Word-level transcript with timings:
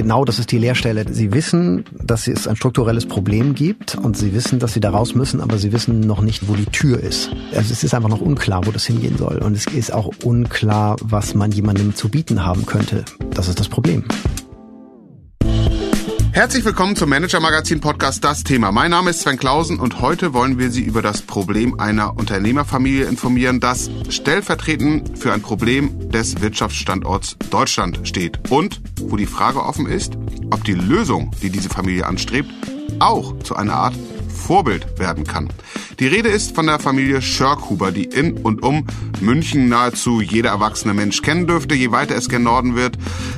genau 0.00 0.24
das 0.24 0.38
ist 0.38 0.50
die 0.50 0.56
Leerstelle. 0.56 1.04
Sie 1.12 1.30
wissen, 1.34 1.84
dass 1.92 2.26
es 2.26 2.48
ein 2.48 2.56
strukturelles 2.56 3.04
Problem 3.04 3.54
gibt 3.54 3.96
und 3.96 4.16
sie 4.16 4.32
wissen, 4.32 4.58
dass 4.58 4.72
sie 4.72 4.80
da 4.80 4.90
raus 4.90 5.14
müssen, 5.14 5.42
aber 5.42 5.58
sie 5.58 5.72
wissen 5.72 6.00
noch 6.00 6.22
nicht, 6.22 6.48
wo 6.48 6.54
die 6.54 6.64
Tür 6.64 6.98
ist. 6.98 7.30
Also 7.54 7.70
es 7.70 7.84
ist 7.84 7.92
einfach 7.92 8.08
noch 8.08 8.22
unklar, 8.22 8.66
wo 8.66 8.70
das 8.70 8.86
hingehen 8.86 9.18
soll. 9.18 9.36
Und 9.38 9.54
es 9.54 9.66
ist 9.66 9.92
auch 9.92 10.10
unklar, 10.24 10.96
was 11.02 11.34
man 11.34 11.52
jemandem 11.52 11.94
zu 11.94 12.08
bieten 12.08 12.46
haben 12.46 12.64
könnte. 12.64 13.04
Das 13.34 13.48
ist 13.48 13.60
das 13.60 13.68
Problem. 13.68 14.04
Herzlich 16.40 16.64
willkommen 16.64 16.96
zum 16.96 17.10
Manager 17.10 17.38
Magazin 17.38 17.82
Podcast 17.82 18.24
Das 18.24 18.44
Thema. 18.44 18.72
Mein 18.72 18.92
Name 18.92 19.10
ist 19.10 19.20
Sven 19.20 19.36
Klausen 19.36 19.78
und 19.78 20.00
heute 20.00 20.32
wollen 20.32 20.58
wir 20.58 20.70
Sie 20.70 20.80
über 20.80 21.02
das 21.02 21.20
Problem 21.20 21.78
einer 21.78 22.16
Unternehmerfamilie 22.16 23.04
informieren, 23.04 23.60
das 23.60 23.90
stellvertretend 24.08 25.18
für 25.18 25.34
ein 25.34 25.42
Problem 25.42 26.08
des 26.10 26.40
Wirtschaftsstandorts 26.40 27.36
Deutschland 27.50 28.08
steht 28.08 28.50
und 28.50 28.80
wo 29.02 29.18
die 29.18 29.26
Frage 29.26 29.62
offen 29.62 29.84
ist, 29.84 30.14
ob 30.50 30.64
die 30.64 30.72
Lösung, 30.72 31.30
die 31.42 31.50
diese 31.50 31.68
Familie 31.68 32.06
anstrebt, 32.06 32.48
auch 33.00 33.38
zu 33.40 33.54
einer 33.54 33.74
Art 33.74 33.94
Vorbild 34.40 34.98
werden 34.98 35.24
kann. 35.24 35.48
Die 36.00 36.06
Rede 36.06 36.28
ist 36.28 36.54
von 36.54 36.66
der 36.66 36.78
Familie 36.78 37.22
Schörkhuber, 37.22 37.92
die 37.92 38.04
in 38.04 38.38
und 38.38 38.62
um 38.62 38.86
München 39.20 39.68
nahezu 39.68 40.20
jeder 40.20 40.50
erwachsene 40.50 40.94
Mensch 40.94 41.22
kennen 41.22 41.46
dürfte. 41.46 41.74
Je 41.74 41.92
weiter 41.92 42.16
es 42.16 42.28
gen 42.28 42.42
Norden 42.42 42.74
wird, 42.74 42.96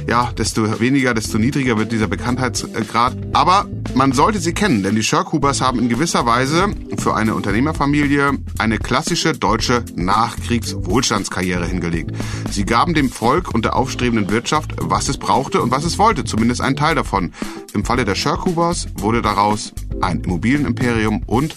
ja, 0.08 0.30
desto 0.38 0.80
weniger, 0.80 1.12
desto 1.12 1.38
niedriger 1.38 1.76
wird 1.76 1.92
dieser 1.92 2.06
Bekanntheitsgrad. 2.06 3.16
Aber 3.32 3.66
man 3.94 4.12
sollte 4.12 4.38
sie 4.38 4.52
kennen, 4.52 4.82
denn 4.82 4.94
die 4.94 5.02
Schörkhubers 5.02 5.60
haben 5.60 5.78
in 5.78 5.88
gewisser 5.88 6.26
Weise 6.26 6.68
für 6.98 7.14
eine 7.14 7.34
Unternehmerfamilie 7.34 8.32
eine 8.58 8.78
klassische 8.78 9.32
deutsche 9.32 9.84
Nachkriegswohlstandskarriere 9.94 11.66
hingelegt. 11.66 12.12
Sie 12.50 12.64
gaben 12.64 12.94
dem 12.94 13.10
Volk 13.10 13.54
und 13.54 13.64
der 13.64 13.76
aufstrebenden 13.76 14.30
Wirtschaft, 14.30 14.72
was 14.78 15.08
es 15.08 15.18
brauchte 15.18 15.60
und 15.60 15.70
was 15.70 15.84
es 15.84 15.98
wollte, 15.98 16.24
zumindest 16.24 16.60
einen 16.60 16.76
Teil 16.76 16.94
davon. 16.94 17.32
Im 17.74 17.84
Falle 17.84 18.04
der 18.04 18.14
Schörkhubers 18.14 18.86
wurde 18.94 19.22
daraus 19.22 19.72
ein 20.00 20.20
Immobilienimperium 20.20 21.22
und 21.26 21.54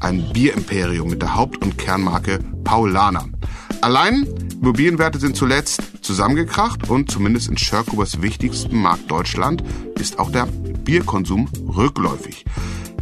ein 0.00 0.32
Bierimperium 0.32 1.08
mit 1.08 1.22
der 1.22 1.34
Haupt- 1.34 1.62
und 1.62 1.78
Kernmarke 1.78 2.40
Paulaner. 2.64 3.26
Allein 3.80 4.26
Immobilienwerte 4.60 5.18
sind 5.18 5.36
zuletzt 5.36 5.80
zusammengekracht 6.00 6.88
und 6.88 7.10
zumindest 7.10 7.48
in 7.48 7.58
Schörkubers 7.58 8.22
wichtigsten 8.22 8.80
Markt 8.80 9.10
Deutschland 9.10 9.62
ist 9.98 10.18
auch 10.18 10.30
der 10.30 10.48
Bierkonsum 10.86 11.50
rückläufig. 11.76 12.46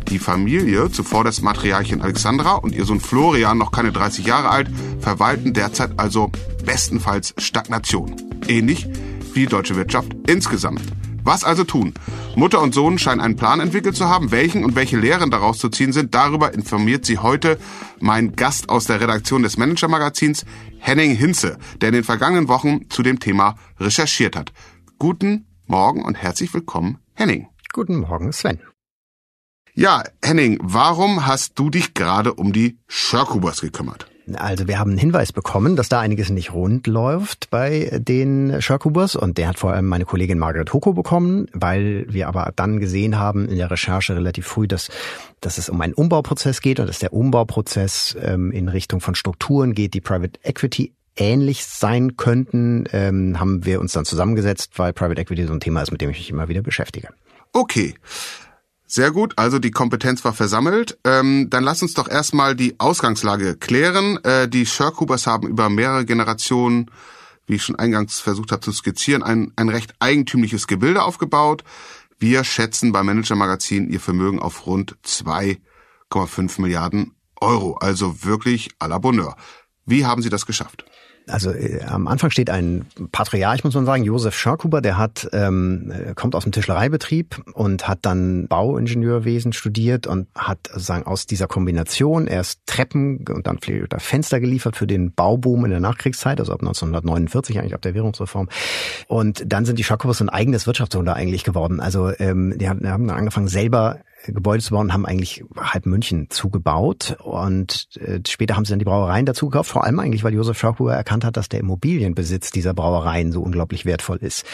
Die 0.08 0.18
Familie, 0.18 0.90
zuvor 0.90 1.22
das 1.22 1.42
Matriarchin 1.42 2.02
Alexandra 2.02 2.54
und 2.54 2.74
ihr 2.74 2.84
Sohn 2.84 3.00
Florian, 3.00 3.58
noch 3.58 3.70
keine 3.70 3.92
30 3.92 4.26
Jahre 4.26 4.48
alt, 4.48 4.68
verwalten 4.98 5.52
derzeit 5.52 5.92
also 5.98 6.32
bestenfalls 6.64 7.34
Stagnation. 7.38 8.16
Ähnlich 8.48 8.88
wie 9.34 9.40
die 9.40 9.46
deutsche 9.46 9.76
Wirtschaft 9.76 10.14
insgesamt. 10.26 10.82
Was 11.22 11.44
also 11.44 11.64
tun? 11.64 11.94
Mutter 12.36 12.60
und 12.60 12.74
Sohn 12.74 12.98
scheinen 12.98 13.20
einen 13.20 13.36
Plan 13.36 13.60
entwickelt 13.60 13.96
zu 13.96 14.08
haben. 14.08 14.30
Welchen 14.30 14.64
und 14.64 14.76
welche 14.76 14.98
Lehren 14.98 15.30
daraus 15.30 15.58
zu 15.58 15.68
ziehen 15.68 15.92
sind, 15.92 16.14
darüber 16.14 16.52
informiert 16.52 17.06
sie 17.06 17.18
heute 17.18 17.58
mein 18.00 18.36
Gast 18.36 18.68
aus 18.68 18.86
der 18.86 19.00
Redaktion 19.00 19.42
des 19.42 19.56
Manager-Magazins, 19.56 20.44
Henning 20.78 21.14
Hinze, 21.14 21.58
der 21.80 21.90
in 21.90 21.94
den 21.94 22.04
vergangenen 22.04 22.48
Wochen 22.48 22.90
zu 22.90 23.02
dem 23.02 23.20
Thema 23.20 23.56
recherchiert 23.78 24.36
hat. 24.36 24.52
Guten 24.98 25.46
Morgen 25.66 26.04
und 26.04 26.14
herzlich 26.14 26.52
willkommen, 26.52 26.98
Henning. 27.14 27.53
Guten 27.74 27.96
Morgen, 27.96 28.32
Sven. 28.32 28.60
Ja, 29.74 30.04
Henning, 30.22 30.60
warum 30.62 31.26
hast 31.26 31.58
du 31.58 31.70
dich 31.70 31.92
gerade 31.92 32.32
um 32.32 32.52
die 32.52 32.78
Schörkubers 32.86 33.60
gekümmert? 33.62 34.06
Also 34.34 34.68
wir 34.68 34.78
haben 34.78 34.92
einen 34.92 34.98
Hinweis 34.98 35.32
bekommen, 35.32 35.74
dass 35.74 35.88
da 35.88 35.98
einiges 35.98 36.30
nicht 36.30 36.52
rund 36.52 36.86
läuft 36.86 37.50
bei 37.50 37.98
den 38.00 38.62
Sharkubers 38.62 39.16
und 39.16 39.38
der 39.38 39.48
hat 39.48 39.58
vor 39.58 39.72
allem 39.72 39.86
meine 39.86 40.04
Kollegin 40.04 40.38
Margaret 40.38 40.72
Hoko 40.72 40.92
bekommen, 40.92 41.48
weil 41.52 42.06
wir 42.08 42.28
aber 42.28 42.52
dann 42.54 42.78
gesehen 42.78 43.18
haben 43.18 43.48
in 43.48 43.56
der 43.56 43.72
Recherche 43.72 44.14
relativ 44.14 44.46
früh, 44.46 44.68
dass, 44.68 44.88
dass 45.40 45.58
es 45.58 45.68
um 45.68 45.80
einen 45.80 45.94
Umbauprozess 45.94 46.60
geht 46.60 46.78
und 46.78 46.86
dass 46.86 47.00
der 47.00 47.12
Umbauprozess 47.12 48.16
ähm, 48.22 48.52
in 48.52 48.68
Richtung 48.68 49.00
von 49.00 49.16
Strukturen 49.16 49.74
geht, 49.74 49.94
die 49.94 50.00
Private 50.00 50.38
Equity 50.44 50.94
ähnlich 51.16 51.66
sein 51.66 52.16
könnten, 52.16 52.84
ähm, 52.92 53.40
haben 53.40 53.64
wir 53.64 53.80
uns 53.80 53.94
dann 53.94 54.04
zusammengesetzt, 54.04 54.78
weil 54.78 54.92
Private 54.92 55.20
Equity 55.20 55.44
so 55.46 55.52
ein 55.52 55.60
Thema 55.60 55.82
ist, 55.82 55.90
mit 55.90 56.00
dem 56.00 56.10
ich 56.10 56.18
mich 56.18 56.30
immer 56.30 56.46
wieder 56.46 56.62
beschäftige. 56.62 57.08
Okay. 57.54 57.94
Sehr 58.86 59.12
gut, 59.12 59.34
also 59.38 59.58
die 59.58 59.70
Kompetenz 59.70 60.24
war 60.24 60.34
versammelt. 60.34 60.98
Ähm, 61.04 61.48
dann 61.50 61.64
lass 61.64 61.82
uns 61.82 61.94
doch 61.94 62.08
erstmal 62.08 62.54
die 62.54 62.78
Ausgangslage 62.78 63.56
klären. 63.56 64.22
Äh, 64.24 64.48
die 64.48 64.66
Sherkubers 64.66 65.26
haben 65.26 65.48
über 65.48 65.68
mehrere 65.68 66.04
Generationen, 66.04 66.90
wie 67.46 67.54
ich 67.54 67.62
schon 67.62 67.76
eingangs 67.76 68.20
versucht 68.20 68.52
habe 68.52 68.60
zu 68.60 68.72
skizzieren, 68.72 69.22
ein, 69.22 69.52
ein 69.56 69.68
recht 69.68 69.94
eigentümliches 70.00 70.66
Gebilde 70.66 71.02
aufgebaut. 71.02 71.64
Wir 72.18 72.42
schätzen 72.42 72.92
beim 72.92 73.06
Manager 73.06 73.36
Magazin 73.36 73.88
ihr 73.88 74.00
Vermögen 74.00 74.40
auf 74.40 74.66
rund 74.66 74.96
2,5 75.04 76.60
Milliarden 76.60 77.14
Euro. 77.40 77.74
Also 77.74 78.24
wirklich 78.24 78.70
à 78.80 78.88
la 78.88 78.98
Bonheur. 78.98 79.36
Wie 79.86 80.06
haben 80.06 80.22
Sie 80.22 80.30
das 80.30 80.46
geschafft? 80.46 80.84
Also 81.28 81.50
äh, 81.50 81.82
am 81.82 82.06
Anfang 82.06 82.30
steht 82.30 82.50
ein 82.50 82.86
Patriarch, 83.12 83.64
muss 83.64 83.74
man 83.74 83.86
sagen, 83.86 84.04
Josef 84.04 84.36
Schörkuber, 84.36 84.80
der 84.80 84.98
hat 84.98 85.28
ähm, 85.32 85.90
äh, 85.90 86.14
kommt 86.14 86.34
aus 86.34 86.44
dem 86.44 86.52
Tischlereibetrieb 86.52 87.42
und 87.54 87.88
hat 87.88 88.00
dann 88.02 88.46
Bauingenieurwesen 88.48 89.52
studiert 89.52 90.06
und 90.06 90.28
hat 90.34 90.58
sozusagen 90.72 91.06
aus 91.06 91.26
dieser 91.26 91.46
Kombination 91.46 92.26
erst 92.26 92.60
Treppen 92.66 93.24
und 93.28 93.46
dann 93.46 93.58
Fenster 93.98 94.40
geliefert 94.40 94.76
für 94.76 94.86
den 94.86 95.12
Bauboom 95.12 95.64
in 95.64 95.70
der 95.70 95.80
Nachkriegszeit, 95.80 96.40
also 96.40 96.52
ab 96.52 96.60
1949 96.60 97.58
eigentlich 97.58 97.74
ab 97.74 97.82
der 97.82 97.94
Währungsreform. 97.94 98.48
Und 99.08 99.44
dann 99.46 99.64
sind 99.64 99.78
die 99.78 99.84
Schörkubers 99.84 100.20
ein 100.20 100.28
eigenes 100.28 100.66
Wirtschaftswunder 100.66 101.14
eigentlich 101.14 101.44
geworden. 101.44 101.80
Also 101.80 102.10
ähm, 102.18 102.58
die 102.58 102.68
haben, 102.68 102.80
die 102.80 102.88
haben 102.88 103.08
angefangen 103.10 103.48
selber 103.48 104.00
Gebäude 104.32 104.62
zu 104.62 104.72
bauen, 104.72 104.92
haben 104.92 105.06
eigentlich 105.06 105.44
halb 105.56 105.86
München 105.86 106.28
zugebaut 106.30 107.16
und 107.22 107.88
äh, 107.96 108.20
später 108.26 108.56
haben 108.56 108.64
sie 108.64 108.70
dann 108.70 108.78
die 108.78 108.84
Brauereien 108.84 109.26
dazu 109.26 109.48
gekauft, 109.48 109.70
vor 109.70 109.84
allem 109.84 110.00
eigentlich, 110.00 110.24
weil 110.24 110.34
Josef 110.34 110.58
Schaukuber 110.58 110.94
erkannt 110.94 111.24
hat, 111.24 111.36
dass 111.36 111.48
der 111.48 111.60
Immobilienbesitz 111.60 112.50
dieser 112.50 112.74
Brauereien 112.74 113.32
so 113.32 113.42
unglaublich 113.42 113.84
wertvoll 113.84 114.18
ist. 114.18 114.46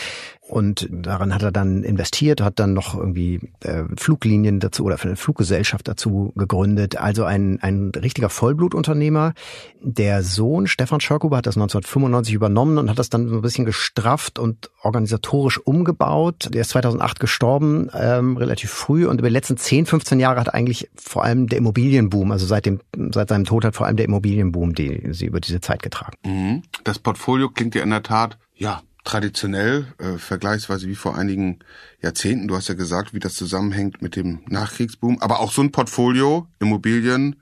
Und 0.50 0.88
daran 0.90 1.32
hat 1.32 1.44
er 1.44 1.52
dann 1.52 1.84
investiert, 1.84 2.40
hat 2.40 2.58
dann 2.58 2.74
noch 2.74 2.96
irgendwie 2.96 3.40
äh, 3.60 3.84
Fluglinien 3.96 4.58
dazu 4.58 4.84
oder 4.84 4.98
eine 5.00 5.14
Fluggesellschaft 5.14 5.86
dazu 5.86 6.32
gegründet. 6.34 6.96
Also 6.96 7.22
ein, 7.22 7.60
ein 7.62 7.92
richtiger 7.94 8.30
Vollblutunternehmer. 8.30 9.34
Der 9.80 10.24
Sohn 10.24 10.66
Stefan 10.66 11.00
Schörkuber 11.00 11.36
hat 11.36 11.46
das 11.46 11.56
1995 11.56 12.34
übernommen 12.34 12.78
und 12.78 12.90
hat 12.90 12.98
das 12.98 13.10
dann 13.10 13.28
so 13.28 13.36
ein 13.36 13.42
bisschen 13.42 13.64
gestrafft 13.64 14.40
und 14.40 14.70
organisatorisch 14.82 15.58
umgebaut. 15.58 16.48
Der 16.52 16.62
ist 16.62 16.70
2008 16.70 17.20
gestorben, 17.20 17.88
ähm, 17.94 18.36
relativ 18.36 18.72
früh. 18.72 19.06
Und 19.06 19.20
über 19.20 19.28
die 19.28 19.34
letzten 19.34 19.56
10, 19.56 19.86
15 19.86 20.18
Jahre 20.18 20.40
hat 20.40 20.52
eigentlich 20.52 20.90
vor 20.96 21.22
allem 21.22 21.46
der 21.46 21.58
Immobilienboom, 21.58 22.32
also 22.32 22.44
seit, 22.44 22.66
dem, 22.66 22.80
seit 23.12 23.28
seinem 23.28 23.44
Tod 23.44 23.64
hat 23.64 23.76
vor 23.76 23.86
allem 23.86 23.96
der 23.96 24.06
Immobilienboom 24.06 24.74
die, 24.74 25.12
sie 25.12 25.26
über 25.26 25.38
diese 25.38 25.60
Zeit 25.60 25.80
getragen. 25.80 26.16
Mhm. 26.26 26.62
Das 26.82 26.98
Portfolio 26.98 27.50
klingt 27.50 27.76
ja 27.76 27.84
in 27.84 27.90
der 27.90 28.02
Tat, 28.02 28.36
ja, 28.56 28.82
traditionell, 29.04 29.86
äh, 29.98 30.18
vergleichsweise 30.18 30.86
wie 30.86 30.94
vor 30.94 31.16
einigen 31.16 31.60
Jahrzehnten. 32.02 32.48
Du 32.48 32.56
hast 32.56 32.68
ja 32.68 32.74
gesagt, 32.74 33.14
wie 33.14 33.18
das 33.18 33.34
zusammenhängt 33.34 34.02
mit 34.02 34.16
dem 34.16 34.40
Nachkriegsboom. 34.48 35.20
Aber 35.20 35.40
auch 35.40 35.52
so 35.52 35.62
ein 35.62 35.72
Portfolio, 35.72 36.46
Immobilien, 36.58 37.36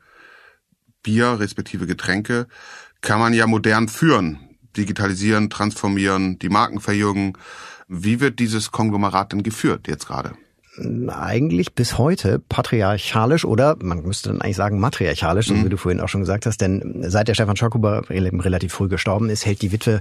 Bier, 1.03 1.41
respektive 1.41 1.87
Getränke, 1.87 2.47
kann 3.01 3.21
man 3.21 3.33
ja 3.33 3.47
modern 3.47 3.89
führen. 3.89 4.39
Digitalisieren, 4.77 5.51
transformieren, 5.51 6.39
die 6.39 6.49
Marken 6.49 6.81
verjüngen. 6.81 7.37
Wie 7.89 8.21
wird 8.21 8.39
dieses 8.39 8.71
Konglomerat 8.71 9.33
denn 9.33 9.43
geführt 9.43 9.89
jetzt 9.89 10.07
gerade? 10.07 10.35
eigentlich 11.09 11.75
bis 11.75 11.99
heute 11.99 12.39
patriarchalisch 12.39 13.45
oder 13.45 13.77
man 13.83 14.03
müsste 14.03 14.29
dann 14.29 14.41
eigentlich 14.41 14.57
sagen 14.57 14.79
matriarchalisch, 14.79 15.49
so 15.49 15.55
mhm. 15.55 15.65
wie 15.65 15.69
du 15.71 15.77
vorhin 15.77 16.01
auch 16.01 16.09
schon 16.09 16.21
gesagt 16.21 16.47
hast, 16.47 16.61
denn 16.61 17.05
seit 17.09 17.29
der 17.29 17.35
Stefan 17.35 17.57
Schockhuber 17.57 18.05
relativ 18.09 18.73
früh 18.73 18.89
gestorben 18.89 19.29
ist, 19.29 19.45
hält 19.45 19.63
die 19.63 19.73
Witwe 19.73 20.01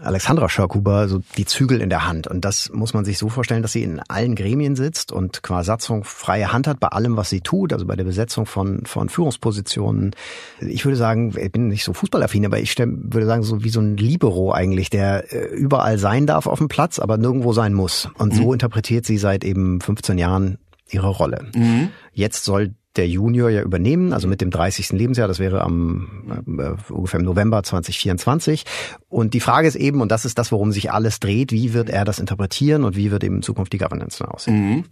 Alexandra 0.00 0.48
Schörkuber 0.48 1.08
so 1.08 1.20
die 1.38 1.46
Zügel 1.46 1.80
in 1.80 1.88
der 1.88 2.06
Hand. 2.06 2.26
Und 2.26 2.44
das 2.44 2.70
muss 2.72 2.92
man 2.92 3.04
sich 3.04 3.16
so 3.16 3.28
vorstellen, 3.28 3.62
dass 3.62 3.72
sie 3.72 3.82
in 3.82 4.00
allen 4.08 4.34
Gremien 4.34 4.76
sitzt 4.76 5.10
und 5.10 5.42
qua 5.42 5.64
Satzung 5.64 6.04
freie 6.04 6.52
Hand 6.52 6.66
hat 6.66 6.80
bei 6.80 6.88
allem, 6.88 7.16
was 7.16 7.30
sie 7.30 7.40
tut, 7.40 7.72
also 7.72 7.86
bei 7.86 7.96
der 7.96 8.04
Besetzung 8.04 8.44
von, 8.44 8.84
von 8.84 9.08
Führungspositionen. 9.08 10.14
Ich 10.60 10.84
würde 10.84 10.96
sagen, 10.96 11.34
ich 11.38 11.50
bin 11.50 11.68
nicht 11.68 11.84
so 11.84 11.94
fußballaffin, 11.94 12.44
aber 12.44 12.58
ich 12.58 12.76
würde 12.78 13.26
sagen, 13.26 13.42
so 13.42 13.64
wie 13.64 13.70
so 13.70 13.80
ein 13.80 13.96
Libero 13.96 14.52
eigentlich, 14.52 14.90
der 14.90 15.32
äh, 15.32 15.46
überall 15.54 15.98
sein 15.98 16.26
darf 16.26 16.46
auf 16.46 16.58
dem 16.58 16.68
Platz, 16.68 16.98
aber 16.98 17.16
nirgendwo 17.16 17.54
sein 17.54 17.72
muss. 17.72 18.08
Und 18.18 18.34
so 18.34 18.48
mhm. 18.48 18.54
interpretiert 18.54 19.06
sie 19.06 19.16
seit 19.16 19.44
eben 19.44 19.80
15 19.80 20.18
Jahren 20.18 20.58
ihre 20.90 21.08
Rolle. 21.08 21.46
Mhm. 21.54 21.88
Jetzt 22.12 22.44
soll 22.44 22.74
der 22.96 23.08
Junior 23.08 23.50
ja 23.50 23.62
übernehmen, 23.62 24.12
also 24.12 24.28
mit 24.28 24.40
dem 24.40 24.50
30. 24.50 24.90
Lebensjahr, 24.92 25.28
das 25.28 25.38
wäre 25.38 25.62
am 25.62 26.44
äh, 26.58 26.92
ungefähr 26.92 27.20
im 27.20 27.26
November 27.26 27.62
2024. 27.62 28.64
Und 29.08 29.34
die 29.34 29.40
Frage 29.40 29.68
ist 29.68 29.76
eben, 29.76 30.00
und 30.00 30.10
das 30.10 30.24
ist 30.24 30.38
das, 30.38 30.52
worum 30.52 30.72
sich 30.72 30.92
alles 30.92 31.20
dreht, 31.20 31.52
wie 31.52 31.72
wird 31.72 31.90
er 31.90 32.04
das 32.04 32.18
interpretieren 32.18 32.84
und 32.84 32.96
wie 32.96 33.10
wird 33.10 33.24
eben 33.24 33.36
in 33.36 33.42
Zukunft 33.42 33.72
die 33.72 33.78
Governance 33.78 34.18
dann 34.18 34.28
aussehen? 34.28 34.70
Mhm. 34.70 34.84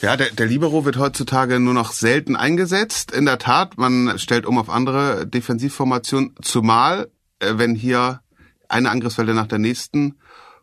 Ja, 0.00 0.16
der, 0.16 0.30
der 0.30 0.46
Libero 0.46 0.84
wird 0.84 0.98
heutzutage 0.98 1.58
nur 1.60 1.74
noch 1.74 1.92
selten 1.92 2.36
eingesetzt. 2.36 3.12
In 3.12 3.26
der 3.26 3.38
Tat, 3.38 3.78
man 3.78 4.18
stellt 4.18 4.46
um 4.46 4.58
auf 4.58 4.70
andere 4.70 5.26
Defensivformationen, 5.26 6.34
zumal 6.42 7.08
äh, 7.38 7.54
wenn 7.56 7.74
hier 7.74 8.20
eine 8.68 8.90
Angriffswelle 8.90 9.34
nach 9.34 9.46
der 9.46 9.58
nächsten 9.58 10.16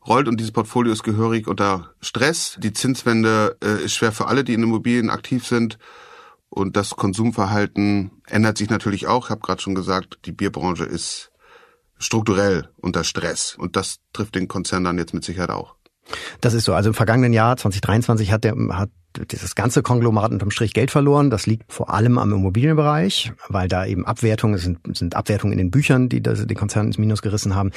rollt 0.07 0.27
und 0.27 0.39
dieses 0.39 0.51
Portfolio 0.51 0.91
ist 0.91 1.03
gehörig 1.03 1.47
unter 1.47 1.93
Stress. 2.01 2.57
Die 2.59 2.73
Zinswende 2.73 3.57
äh, 3.63 3.85
ist 3.85 3.93
schwer 3.93 4.11
für 4.11 4.27
alle, 4.27 4.43
die 4.43 4.53
in 4.53 4.63
Immobilien 4.63 5.09
aktiv 5.09 5.45
sind. 5.47 5.77
Und 6.53 6.77
das 6.77 6.91
Konsumverhalten 6.91 8.11
ändert 8.27 8.59
sich 8.59 8.69
natürlich 8.69 9.07
auch. 9.07 9.25
Ich 9.25 9.29
habe 9.31 9.41
gerade 9.41 9.59
schon 9.59 9.73
gesagt, 9.73 10.19
die 10.25 10.31
Bierbranche 10.31 10.83
ist 10.83 11.31
strukturell 11.97 12.69
unter 12.77 13.03
Stress. 13.03 13.55
Und 13.55 13.75
das 13.75 14.01
trifft 14.13 14.35
den 14.35 14.47
Konzern 14.47 14.83
dann 14.83 14.99
jetzt 14.99 15.15
mit 15.15 15.23
Sicherheit 15.23 15.49
auch. 15.49 15.75
Das 16.41 16.53
ist 16.53 16.65
so. 16.65 16.73
Also 16.73 16.89
im 16.89 16.93
vergangenen 16.93 17.33
Jahr 17.33 17.57
2023 17.57 18.31
hat 18.31 18.43
der 18.43 18.55
hat 18.71 18.89
dieses 19.31 19.55
ganze 19.55 19.83
Konglomerat 19.83 20.31
unterm 20.31 20.51
Strich 20.51 20.73
Geld 20.73 20.91
verloren. 20.91 21.29
Das 21.29 21.45
liegt 21.45 21.71
vor 21.71 21.93
allem 21.93 22.17
am 22.17 22.33
Immobilienbereich, 22.33 23.33
weil 23.47 23.67
da 23.67 23.85
eben 23.85 24.05
Abwertungen 24.05 24.57
sind, 24.57 24.79
sind 24.97 25.15
Abwertungen 25.15 25.53
in 25.53 25.59
den 25.59 25.71
Büchern, 25.71 26.09
die 26.09 26.21
das, 26.21 26.45
die 26.45 26.55
Konzerne 26.55 26.87
ins 26.87 26.97
Minus 26.97 27.21
gerissen 27.21 27.55
haben. 27.55 27.71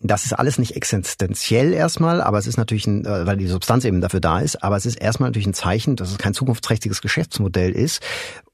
Das 0.00 0.24
ist 0.24 0.32
alles 0.32 0.58
nicht 0.58 0.76
existenziell 0.76 1.72
erstmal, 1.72 2.20
aber 2.20 2.38
es 2.38 2.46
ist 2.46 2.56
natürlich 2.56 2.86
ein, 2.86 3.04
äh, 3.04 3.26
weil 3.26 3.36
die 3.36 3.46
Substanz 3.46 3.84
eben 3.84 4.00
dafür 4.00 4.20
da 4.20 4.40
ist, 4.40 4.62
aber 4.62 4.76
es 4.76 4.86
ist 4.86 4.96
erstmal 4.96 5.30
natürlich 5.30 5.46
ein 5.46 5.54
Zeichen, 5.54 5.96
dass 5.96 6.10
es 6.10 6.18
kein 6.18 6.34
zukunftsträchtiges 6.34 7.02
Geschäftsmodell 7.02 7.72
ist 7.72 8.02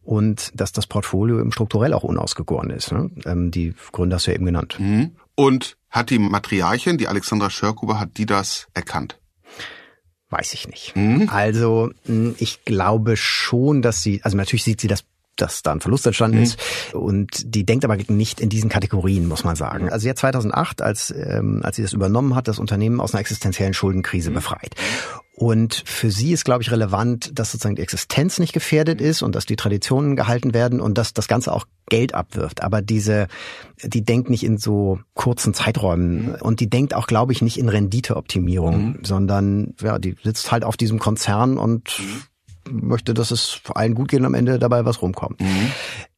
und 0.03 0.53
dass 0.55 0.73
das 0.73 0.87
Portfolio 0.87 1.41
eben 1.41 1.53
strukturell 1.53 1.93
auch 1.93 2.05
unausgegoren 2.05 2.71
ist. 2.71 2.93
Ne? 2.93 3.11
Ähm, 3.25 3.51
die 3.51 3.75
Gründe 3.93 4.17
hast 4.17 4.27
du 4.27 4.31
ja 4.31 4.37
eben 4.37 4.47
genannt. 4.47 4.77
Mhm. 4.79 5.13
Und 5.37 5.77
hat 5.91 6.11
die 6.11 6.19
Matriarchin, 6.19 6.99
die 6.99 7.09
Alexandra 7.09 7.51
Schörkuber, 7.51 8.01
hat 8.01 8.17
die 8.17 8.27
das 8.27 8.67
erkannt? 8.75 9.21
Weiß 10.31 10.55
ich 10.55 10.67
nicht. 10.67 10.97
Mhm. 10.97 11.29
Also 11.31 11.91
ich 12.39 12.65
glaube 12.65 13.17
schon, 13.17 13.81
dass 13.81 14.03
sie, 14.03 14.21
also 14.25 14.37
natürlich 14.37 14.65
sieht 14.65 14.81
sie 14.81 14.89
das 14.89 15.05
dass 15.37 15.63
da 15.63 15.73
ein 15.73 15.81
Verlust 15.81 16.07
entstanden 16.07 16.39
mhm. 16.39 16.43
ist. 16.43 16.59
Und 16.95 17.55
die 17.55 17.65
denkt 17.65 17.85
aber 17.85 17.97
nicht 18.09 18.41
in 18.41 18.49
diesen 18.49 18.71
Kategorien, 18.71 19.29
muss 19.29 19.45
man 19.45 19.55
sagen. 19.55 19.91
Also 19.91 20.09
ja 20.09 20.15
2008, 20.15 20.83
als, 20.83 21.15
ähm, 21.17 21.61
als 21.63 21.77
sie 21.77 21.83
das 21.83 21.93
übernommen 21.93 22.35
hat, 22.35 22.49
das 22.49 22.59
Unternehmen 22.59 23.01
aus 23.01 23.13
einer 23.13 23.21
existenziellen 23.21 23.75
Schuldenkrise 23.75 24.31
mhm. 24.31 24.35
befreit. 24.35 24.75
Und 25.39 25.83
für 25.85 26.11
sie 26.11 26.33
ist, 26.33 26.47
glaube 26.47 26.63
ich, 26.63 26.71
relevant, 26.71 27.39
dass 27.39 27.53
sozusagen 27.53 27.77
die 27.77 27.83
Existenz 27.83 28.39
nicht 28.39 28.55
gefährdet 28.55 29.03
ist 29.03 29.21
und 29.21 29.35
dass 29.35 29.45
die 29.45 29.57
Traditionen 29.57 30.17
gehalten 30.17 30.55
werden 30.55 30.81
und 30.81 30.97
dass 30.97 31.13
das 31.13 31.29
Ganze 31.29 31.53
auch 31.53 31.67
Geld 31.91 32.15
abwirft. 32.15 32.63
Aber 32.63 32.81
diese, 32.81 33.29
die 33.83 34.03
denkt 34.03 34.31
nicht 34.31 34.45
in 34.45 34.57
so 34.57 34.99
kurzen 35.13 35.53
Zeiträumen 35.53 36.29
mhm. 36.29 36.35
und 36.41 36.61
die 36.61 36.71
denkt 36.71 36.95
auch, 36.95 37.07
glaube 37.07 37.35
ich, 37.35 37.43
nicht 37.43 37.59
in 37.59 37.69
Renditeoptimierung, 37.69 38.87
mhm. 38.87 38.99
sondern 39.03 39.75
ja, 39.83 39.99
die 39.99 40.17
sitzt 40.25 40.51
halt 40.53 40.65
auf 40.65 40.79
diesem 40.79 40.99
Konzern 40.99 41.59
und 41.59 42.01
mhm. 42.67 42.89
möchte, 42.89 43.13
dass 43.13 43.31
es 43.31 43.61
allen 43.75 43.95
gut 43.95 44.09
geht 44.09 44.21
und 44.21 44.27
am 44.27 44.35
Ende 44.35 44.59
dabei 44.59 44.87
was 44.87 45.03
rumkommt. 45.03 45.43
Mhm. 45.43 45.71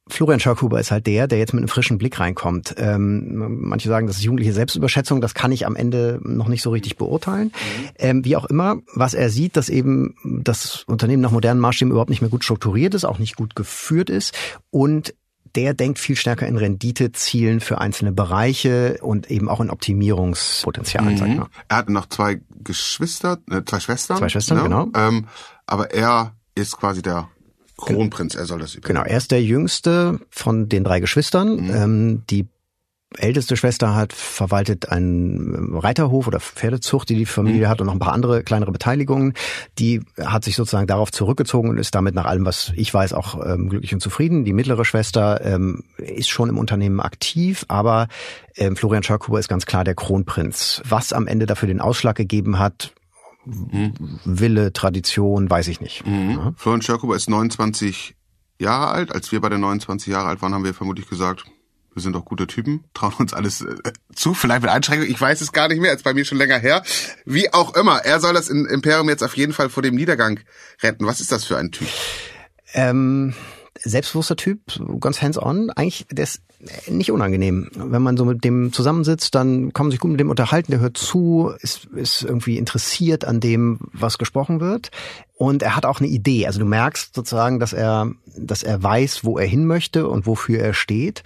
Florian 0.09 0.39
Schörkuber 0.39 0.79
ist 0.79 0.91
halt 0.91 1.07
der, 1.07 1.27
der 1.27 1.37
jetzt 1.37 1.53
mit 1.53 1.61
einem 1.61 1.67
frischen 1.67 1.97
Blick 1.97 2.19
reinkommt. 2.19 2.75
Ähm, 2.77 3.59
manche 3.61 3.89
sagen, 3.89 4.07
das 4.07 4.17
ist 4.17 4.23
jugendliche 4.23 4.53
Selbstüberschätzung, 4.53 5.21
das 5.21 5.33
kann 5.33 5.51
ich 5.51 5.65
am 5.65 5.75
Ende 5.75 6.19
noch 6.23 6.47
nicht 6.47 6.61
so 6.61 6.71
richtig 6.71 6.97
beurteilen. 6.97 7.47
Mhm. 7.47 7.89
Ähm, 7.97 8.25
wie 8.25 8.35
auch 8.35 8.45
immer, 8.45 8.77
was 8.93 9.13
er 9.13 9.29
sieht, 9.29 9.55
dass 9.55 9.69
eben 9.69 10.15
das 10.23 10.83
Unternehmen 10.87 11.21
nach 11.21 11.31
modernen 11.31 11.59
Maßstäben 11.59 11.91
überhaupt 11.91 12.09
nicht 12.09 12.21
mehr 12.21 12.29
gut 12.29 12.43
strukturiert 12.43 12.93
ist, 12.93 13.05
auch 13.05 13.19
nicht 13.19 13.35
gut 13.35 13.55
geführt 13.55 14.09
ist 14.09 14.35
und 14.71 15.13
der 15.55 15.73
denkt 15.73 15.99
viel 15.99 16.15
stärker 16.15 16.47
in 16.47 16.57
Renditezielen 16.57 17.59
für 17.59 17.79
einzelne 17.79 18.11
Bereiche 18.11 18.99
und 19.01 19.31
eben 19.31 19.49
auch 19.49 19.61
in 19.61 19.69
Optimierungspotenzialen. 19.69 21.13
Mhm. 21.13 21.17
Sag 21.17 21.27
ich 21.27 21.37
mal. 21.37 21.47
Er 21.67 21.77
hat 21.77 21.89
noch 21.89 22.07
zwei 22.07 22.41
Geschwister, 22.63 23.39
äh, 23.49 23.63
zwei 23.65 23.79
Schwestern. 23.79 24.17
Zwei 24.17 24.29
Schwestern, 24.29 24.57
ja? 24.57 24.63
genau. 24.63 24.87
Ähm, 24.95 25.27
aber 25.65 25.91
er 25.91 26.35
ist 26.55 26.77
quasi 26.77 27.01
der 27.01 27.29
Kronprinz, 27.85 28.35
er 28.35 28.45
soll 28.45 28.59
das 28.59 28.75
übernehmen. 28.75 29.03
Genau, 29.03 29.11
er 29.11 29.17
ist 29.17 29.31
der 29.31 29.43
jüngste 29.43 30.19
von 30.29 30.69
den 30.69 30.83
drei 30.83 30.99
Geschwistern. 30.99 31.55
Mhm. 31.55 31.71
Ähm, 31.73 32.23
die 32.29 32.47
älteste 33.17 33.57
Schwester 33.57 33.95
hat 33.95 34.13
verwaltet 34.13 34.89
einen 34.89 35.75
Reiterhof 35.75 36.27
oder 36.27 36.39
Pferdezucht, 36.39 37.09
die 37.09 37.15
die 37.15 37.25
Familie 37.25 37.65
mhm. 37.65 37.69
hat 37.69 37.81
und 37.81 37.87
noch 37.87 37.93
ein 37.93 37.99
paar 37.99 38.13
andere 38.13 38.43
kleinere 38.43 38.71
Beteiligungen. 38.71 39.33
Die 39.79 40.01
hat 40.23 40.43
sich 40.43 40.55
sozusagen 40.55 40.85
darauf 40.85 41.11
zurückgezogen 41.11 41.69
und 41.69 41.79
ist 41.79 41.95
damit 41.95 42.13
nach 42.13 42.25
allem, 42.25 42.45
was 42.45 42.71
ich 42.75 42.93
weiß, 42.93 43.13
auch 43.13 43.43
ähm, 43.43 43.69
glücklich 43.69 43.93
und 43.93 43.99
zufrieden. 43.99 44.45
Die 44.45 44.53
mittlere 44.53 44.85
Schwester 44.85 45.43
ähm, 45.43 45.83
ist 45.97 46.29
schon 46.29 46.49
im 46.49 46.57
Unternehmen 46.59 46.99
aktiv, 46.99 47.65
aber 47.67 48.07
ähm, 48.55 48.75
Florian 48.75 49.03
Schörkuber 49.03 49.39
ist 49.39 49.49
ganz 49.49 49.65
klar 49.65 49.83
der 49.83 49.95
Kronprinz. 49.95 50.83
Was 50.87 51.11
am 51.11 51.25
Ende 51.25 51.47
dafür 51.47 51.67
den 51.67 51.81
Ausschlag 51.81 52.15
gegeben 52.15 52.59
hat, 52.59 52.93
mhm. 53.45 53.93
Wille, 54.25 54.73
Tradition, 54.73 55.49
weiß 55.49 55.67
ich 55.67 55.81
nicht. 55.81 56.05
Mhm. 56.05 56.31
Ja. 56.31 56.53
Florian 56.57 56.81
Schörkuber 56.81 57.15
ist 57.15 57.29
29 57.29 58.15
Jahre 58.59 58.87
alt. 58.87 59.11
Als 59.11 59.31
wir 59.31 59.41
bei 59.41 59.49
der 59.49 59.57
29 59.57 60.11
Jahre 60.11 60.27
alt 60.27 60.41
waren, 60.41 60.53
haben 60.53 60.63
wir 60.63 60.73
vermutlich 60.73 61.09
gesagt, 61.09 61.45
wir 61.93 62.01
sind 62.01 62.13
doch 62.13 62.25
gute 62.25 62.47
Typen, 62.47 62.83
trauen 62.93 63.13
uns 63.17 63.33
alles 63.33 63.61
äh, 63.61 63.75
zu, 64.13 64.33
vielleicht 64.33 64.61
mit 64.61 64.71
Einschränkungen, 64.71 65.11
ich 65.11 65.19
weiß 65.19 65.41
es 65.41 65.51
gar 65.51 65.67
nicht 65.67 65.81
mehr, 65.81 65.93
ist 65.93 66.03
bei 66.03 66.13
mir 66.13 66.25
schon 66.25 66.37
länger 66.37 66.59
her. 66.59 66.83
Wie 67.25 67.51
auch 67.53 67.75
immer, 67.75 67.99
er 68.05 68.19
soll 68.19 68.33
das 68.33 68.49
Imperium 68.49 69.09
jetzt 69.09 69.23
auf 69.23 69.35
jeden 69.35 69.53
Fall 69.53 69.69
vor 69.69 69.83
dem 69.83 69.95
Niedergang 69.95 70.39
retten. 70.81 71.05
Was 71.05 71.21
ist 71.21 71.31
das 71.31 71.45
für 71.45 71.57
ein 71.57 71.71
Typ? 71.71 71.87
Ähm, 72.73 73.33
selbstbewusster 73.83 74.35
Typ, 74.35 74.59
ganz 74.99 75.21
hands-on. 75.21 75.69
Eigentlich, 75.71 76.05
der 76.11 76.23
ist 76.23 76.41
nicht 76.89 77.11
unangenehm. 77.11 77.69
Wenn 77.73 78.01
man 78.01 78.17
so 78.17 78.25
mit 78.25 78.43
dem 78.43 78.73
zusammensitzt, 78.73 79.33
dann 79.33 79.71
kann 79.73 79.85
man 79.85 79.91
sich 79.91 79.99
gut 79.99 80.11
mit 80.11 80.19
dem 80.19 80.29
unterhalten, 80.29 80.71
der 80.71 80.81
hört 80.81 80.97
zu, 80.97 81.53
ist, 81.61 81.85
ist 81.95 82.23
irgendwie 82.23 82.57
interessiert 82.57 83.23
an 83.25 83.39
dem, 83.39 83.79
was 83.93 84.17
gesprochen 84.17 84.59
wird. 84.59 84.91
Und 85.35 85.63
er 85.63 85.75
hat 85.75 85.85
auch 85.85 85.99
eine 85.99 86.09
Idee. 86.09 86.47
Also 86.47 86.59
du 86.59 86.65
merkst 86.65 87.15
sozusagen, 87.15 87.59
dass 87.59 87.71
er, 87.71 88.11
dass 88.37 88.63
er 88.63 88.83
weiß, 88.83 89.23
wo 89.23 89.37
er 89.37 89.47
hin 89.47 89.65
möchte 89.65 90.07
und 90.07 90.27
wofür 90.27 90.59
er 90.59 90.73
steht. 90.73 91.23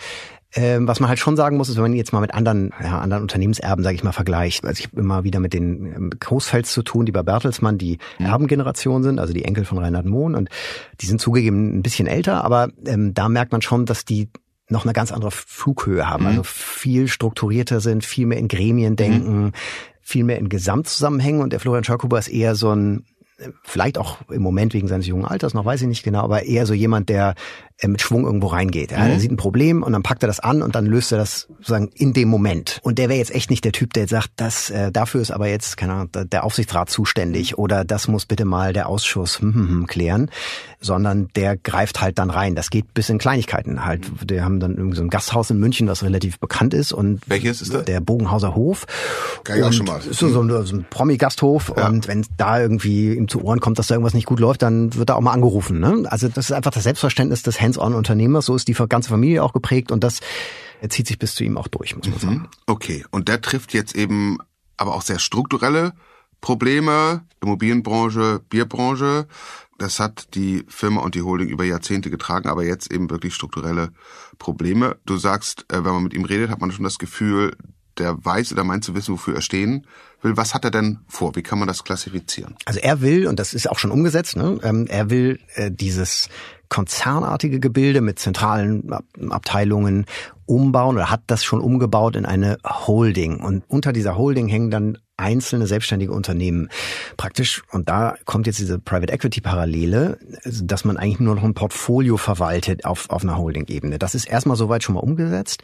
Ähm, 0.56 0.88
was 0.88 1.00
man 1.00 1.10
halt 1.10 1.20
schon 1.20 1.36
sagen 1.36 1.58
muss, 1.58 1.70
ist, 1.70 1.78
wenn 1.78 1.84
man 1.84 1.94
jetzt 1.94 2.14
mal 2.14 2.20
mit 2.20 2.34
anderen, 2.34 2.72
ja, 2.82 3.00
anderen 3.00 3.24
Unternehmenserben, 3.24 3.84
sage 3.84 3.96
ich 3.96 4.04
mal, 4.04 4.12
vergleicht. 4.12 4.64
Also 4.66 4.80
ich 4.80 4.88
habe 4.88 5.00
immer 5.00 5.24
wieder 5.24 5.40
mit 5.40 5.54
den 5.54 5.86
ähm, 5.86 6.10
Großfels 6.20 6.72
zu 6.72 6.84
tun, 6.84 7.06
die 7.06 7.12
bei 7.12 7.24
Bertelsmann 7.24 7.80
die 7.80 7.98
mhm. 8.20 8.26
Erbengeneration 8.28 9.02
sind, 9.02 9.20
also 9.20 9.34
die 9.34 9.46
Enkel 9.46 9.66
von 9.66 9.80
Reinhard 9.80 10.06
Mohn. 10.06 10.36
Und 10.36 10.50
die 11.02 11.08
sind 11.08 11.20
zugegeben 11.20 11.78
ein 11.78 11.82
bisschen 11.82 12.08
älter, 12.08 12.44
aber 12.44 12.70
ähm, 12.86 13.14
da 13.16 13.30
merkt 13.30 13.52
man 13.52 13.64
schon, 13.64 13.86
dass 13.86 14.06
die 14.06 14.30
noch 14.70 14.86
eine 14.86 14.94
ganz 14.94 15.12
andere 15.12 15.32
Flughöhe 15.32 16.08
haben, 16.08 16.24
mhm. 16.24 16.30
also 16.30 16.44
viel 16.44 17.08
strukturierter 17.08 17.80
sind, 17.80 18.06
viel 18.06 18.28
mehr 18.28 18.38
in 18.38 18.48
Gremien 18.48 18.96
denken, 18.96 19.46
mhm. 19.46 19.52
viel 20.02 20.24
mehr 20.24 20.38
in 20.38 20.50
Gesamtzusammenhängen. 20.50 21.42
Und 21.42 21.52
der 21.52 21.60
Florian 21.60 21.84
Schörkuber 21.84 22.20
ist 22.20 22.28
eher 22.28 22.54
so 22.54 22.74
ein 22.74 23.06
vielleicht 23.64 23.98
auch 23.98 24.18
im 24.30 24.42
Moment 24.42 24.74
wegen 24.74 24.88
seines 24.88 25.08
jungen 25.08 25.26
Alters 25.26 25.54
noch, 25.54 25.66
weiß 25.66 25.82
ich 25.82 25.88
nicht 25.88 26.04
genau, 26.04 26.22
aber 26.22 26.44
eher 26.44 26.66
so 26.66 26.74
jemand, 26.74 27.10
der 27.10 27.32
äh, 27.32 27.34
mit 27.82 28.02
Schwung 28.02 28.26
irgendwo 28.26 28.48
reingeht. 28.48 28.92
Ja, 28.92 29.00
mhm. 29.00 29.12
Er 29.12 29.20
sieht 29.20 29.32
ein 29.32 29.38
Problem 29.38 29.84
und 29.84 29.94
dann 29.94 30.04
packt 30.04 30.24
er 30.24 30.28
das 30.28 30.40
an 30.40 30.62
und 30.62 30.76
dann 30.76 30.86
löst 30.86 31.12
er 31.12 31.18
das 31.18 31.48
sozusagen 31.58 31.90
in 31.94 32.14
dem 32.14 32.30
Moment. 32.30 32.80
Und 32.84 32.98
der 32.98 33.10
wäre 33.10 33.20
jetzt 33.20 33.34
echt 33.34 33.50
nicht 33.50 33.66
der 33.66 33.72
Typ, 33.72 33.94
der 33.94 34.04
jetzt 34.04 34.12
sagt, 34.12 34.30
das, 34.38 34.70
äh, 34.70 34.92
dafür 34.92 35.22
ist 35.22 35.32
aber 35.32 35.48
jetzt, 35.48 35.78
keine 35.78 35.94
Ahnung, 35.94 36.10
der 36.14 36.44
Aufsichtsrat 36.44 36.90
zuständig 36.90 37.58
oder 37.58 37.84
das 37.84 38.08
muss 38.08 38.26
bitte 38.26 38.46
mal 38.46 38.74
der 38.74 38.88
Ausschuss 38.88 39.40
hm, 39.40 39.54
hm, 39.54 39.70
hm, 39.70 39.88
klären, 39.88 40.30
sondern 40.80 41.30
der 41.36 41.58
greift 41.58 42.02
halt 42.02 42.20
dann 42.20 42.30
rein. 42.30 42.56
Das 42.56 42.70
geht 42.70 42.94
bis 42.94 43.10
in 43.10 43.18
Kleinigkeiten 43.18 43.86
halt. 43.86 44.06
Die 44.24 44.42
haben 44.42 44.60
dann 44.60 44.76
irgendwie 44.76 44.98
so 44.98 45.04
ein 45.04 45.10
Gasthaus 45.10 45.50
in 45.50 45.60
München, 45.60 45.88
das 45.88 46.04
relativ 46.04 46.40
bekannt 46.40 46.74
ist 46.74 46.94
und 46.94 47.22
welches 47.28 47.62
ist 47.62 47.74
das? 47.74 47.86
Der 47.86 48.00
Bogenhauser 48.00 48.56
Hof. 48.56 48.86
Kann 49.44 49.58
ich 49.58 49.64
auch 49.64 49.74
schon 49.74 49.86
mal. 49.86 50.00
Ist 50.00 50.20
so, 50.20 50.30
so, 50.30 50.64
so 50.64 50.76
ein 50.76 50.86
Promi-Gasthof 50.90 51.74
ja. 51.76 51.88
und 51.88 52.08
wenn 52.08 52.26
da 52.38 52.60
irgendwie 52.60 53.14
ihm 53.14 53.28
zu 53.28 53.44
Ohren 53.44 53.60
kommt, 53.60 53.80
dass 53.80 53.88
da 53.88 53.96
irgendwas 53.96 54.14
nicht 54.14 54.28
gut 54.28 54.40
läuft, 54.40 54.62
dann 54.62 54.94
wird 54.96 55.10
er 55.10 55.18
auch 55.18 55.22
mal 55.22 55.32
angerufen. 55.32 55.80
Ne? 55.80 56.04
Also 56.06 56.28
das 56.28 56.46
ist 56.46 56.52
einfach 56.52 56.72
das 56.72 56.84
Selbstverständnis 56.84 57.44
des 57.44 57.60
Hands-on-Unternehmers. 57.64 58.46
So 58.46 58.56
ist 58.56 58.68
die 58.68 58.74
ganze 58.74 59.10
Familie 59.10 59.44
auch 59.44 59.54
geprägt 59.54 59.92
und 59.92 60.04
das 60.04 60.20
zieht 60.90 61.08
sich 61.08 61.18
bis 61.18 61.36
zu 61.36 61.44
ihm 61.44 61.58
auch 61.58 61.68
durch, 61.68 61.96
muss 61.96 62.08
man 62.08 62.16
mhm. 62.16 62.20
sagen. 62.20 62.50
Okay, 62.68 63.06
und 63.12 63.28
der 63.28 63.42
trifft 63.42 63.74
jetzt 63.74 63.96
eben 63.96 64.38
aber 64.78 64.96
auch 64.96 65.02
sehr 65.02 65.20
strukturelle 65.20 65.94
Probleme, 66.42 67.22
Immobilienbranche, 67.42 68.42
Bierbranche. 68.50 69.28
Das 69.78 70.00
hat 70.00 70.36
die 70.36 70.66
Firma 70.68 71.02
und 71.02 71.16
die 71.16 71.22
Holding 71.22 71.48
über 71.48 71.64
Jahrzehnte 71.64 72.10
getragen, 72.10 72.50
aber 72.50 72.64
jetzt 72.64 72.92
eben 72.92 73.10
wirklich 73.10 73.34
strukturelle 73.34 73.92
Probleme. 74.40 74.98
Du 75.06 75.18
sagst, 75.18 75.66
äh, 75.70 75.84
wenn 75.84 75.94
man 75.94 76.04
mit 76.04 76.14
ihm 76.14 76.26
redet, 76.26 76.50
hat 76.50 76.60
man 76.60 76.72
schon 76.72 76.84
das 76.84 77.00
Gefühl, 77.00 77.56
der 77.98 78.24
weiß 78.24 78.52
oder 78.54 78.64
meint 78.64 78.84
zu 78.84 78.96
wissen, 78.96 79.14
wofür 79.14 79.36
er 79.36 79.42
stehen 79.42 79.86
will. 80.22 80.38
Was 80.38 80.54
hat 80.54 80.66
er 80.66 80.72
denn 80.72 81.00
vor? 81.08 81.36
Wie 81.36 81.44
kann 81.44 81.60
man 81.60 81.68
das 81.68 81.84
klassifizieren? 81.84 82.56
Also 82.66 82.80
er 82.80 83.02
will, 83.02 83.28
und 83.28 83.40
das 83.40 83.54
ist 83.54 83.70
auch 83.70 83.80
schon 83.80 83.92
umgesetzt, 83.92 84.36
ne, 84.36 84.60
ähm, 84.64 84.88
er 84.88 85.10
will 85.10 85.40
äh, 85.56 85.72
dieses 85.72 86.30
konzernartige 86.70 87.60
Gebilde 87.60 88.02
mit 88.02 88.18
zentralen 88.18 88.92
Abteilungen 89.30 90.06
umbauen 90.46 90.96
oder 90.96 91.12
hat 91.12 91.22
das 91.28 91.44
schon 91.44 91.62
umgebaut 91.62 92.16
in 92.16 92.26
eine 92.26 92.58
Holding. 92.66 93.40
Und 93.42 93.64
unter 93.68 93.94
dieser 93.94 94.18
Holding 94.18 94.48
hängen 94.48 94.72
dann 94.72 94.98
einzelne 95.24 95.66
selbstständige 95.66 96.12
Unternehmen 96.12 96.70
praktisch. 97.18 97.64
Und 97.72 97.90
da 97.90 98.16
kommt 98.26 98.46
jetzt 98.46 98.60
diese 98.60 98.78
Private 98.78 99.14
Equity 99.14 99.42
Parallele, 99.42 100.20
dass 100.44 100.84
man 100.84 100.98
eigentlich 100.98 101.22
nur 101.22 101.36
noch 101.36 101.44
ein 101.44 101.54
Portfolio 101.54 102.18
verwaltet 102.18 102.86
auf, 102.86 103.10
auf 103.10 103.24
einer 103.24 103.38
Holding-Ebene. 103.38 103.98
Das 103.98 104.16
ist 104.16 104.26
erstmal 104.26 104.58
soweit 104.58 104.84
schon 104.84 104.96
mal 104.96 105.02
umgesetzt. 105.02 105.64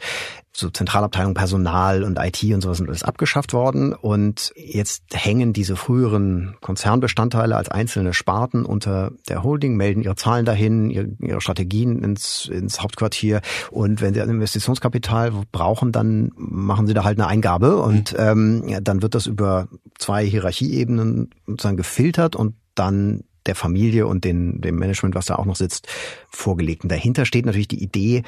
So 0.52 0.68
Zentralabteilung 0.68 1.34
Personal 1.34 2.02
und 2.02 2.18
IT 2.18 2.42
und 2.52 2.60
sowas 2.60 2.78
sind 2.78 2.88
alles 2.88 3.04
abgeschafft 3.04 3.52
worden. 3.52 3.92
Und 3.92 4.52
jetzt 4.56 5.04
hängen 5.12 5.52
diese 5.52 5.76
früheren 5.76 6.56
Konzernbestandteile 6.60 7.56
als 7.56 7.68
einzelne 7.68 8.14
Sparten 8.14 8.64
unter 8.64 9.12
der 9.28 9.42
Holding, 9.42 9.76
melden 9.76 10.02
ihre 10.02 10.16
Zahlen 10.16 10.44
dahin, 10.44 10.90
ihre, 10.90 11.08
ihre 11.20 11.40
Strategien 11.40 12.02
ins, 12.02 12.50
ins 12.52 12.80
Hauptquartier. 12.82 13.42
Und 13.70 14.00
wenn 14.00 14.14
sie 14.14 14.22
ein 14.22 14.30
Investitionskapital 14.30 15.32
brauchen, 15.52 15.92
dann 15.92 16.32
machen 16.36 16.86
sie 16.86 16.94
da 16.94 17.04
halt 17.04 17.18
eine 17.18 17.28
Eingabe 17.28 17.76
und 17.76 18.12
mhm. 18.12 18.62
ähm, 18.64 18.84
dann 18.84 19.02
wird 19.02 19.14
das 19.14 19.26
über 19.26 19.49
über 19.50 19.68
zwei 19.98 20.24
Hierarchieebenen 20.24 21.30
sozusagen 21.46 21.76
gefiltert 21.76 22.36
und 22.36 22.54
dann 22.74 23.24
der 23.46 23.54
Familie 23.54 24.06
und 24.06 24.24
den, 24.24 24.60
dem 24.60 24.76
Management, 24.76 25.14
was 25.14 25.26
da 25.26 25.36
auch 25.36 25.46
noch 25.46 25.56
sitzt, 25.56 25.88
vorgelegt. 26.28 26.84
Und 26.84 26.92
dahinter 26.92 27.24
steht 27.24 27.46
natürlich 27.46 27.68
die 27.68 27.82
Idee, 27.82 28.22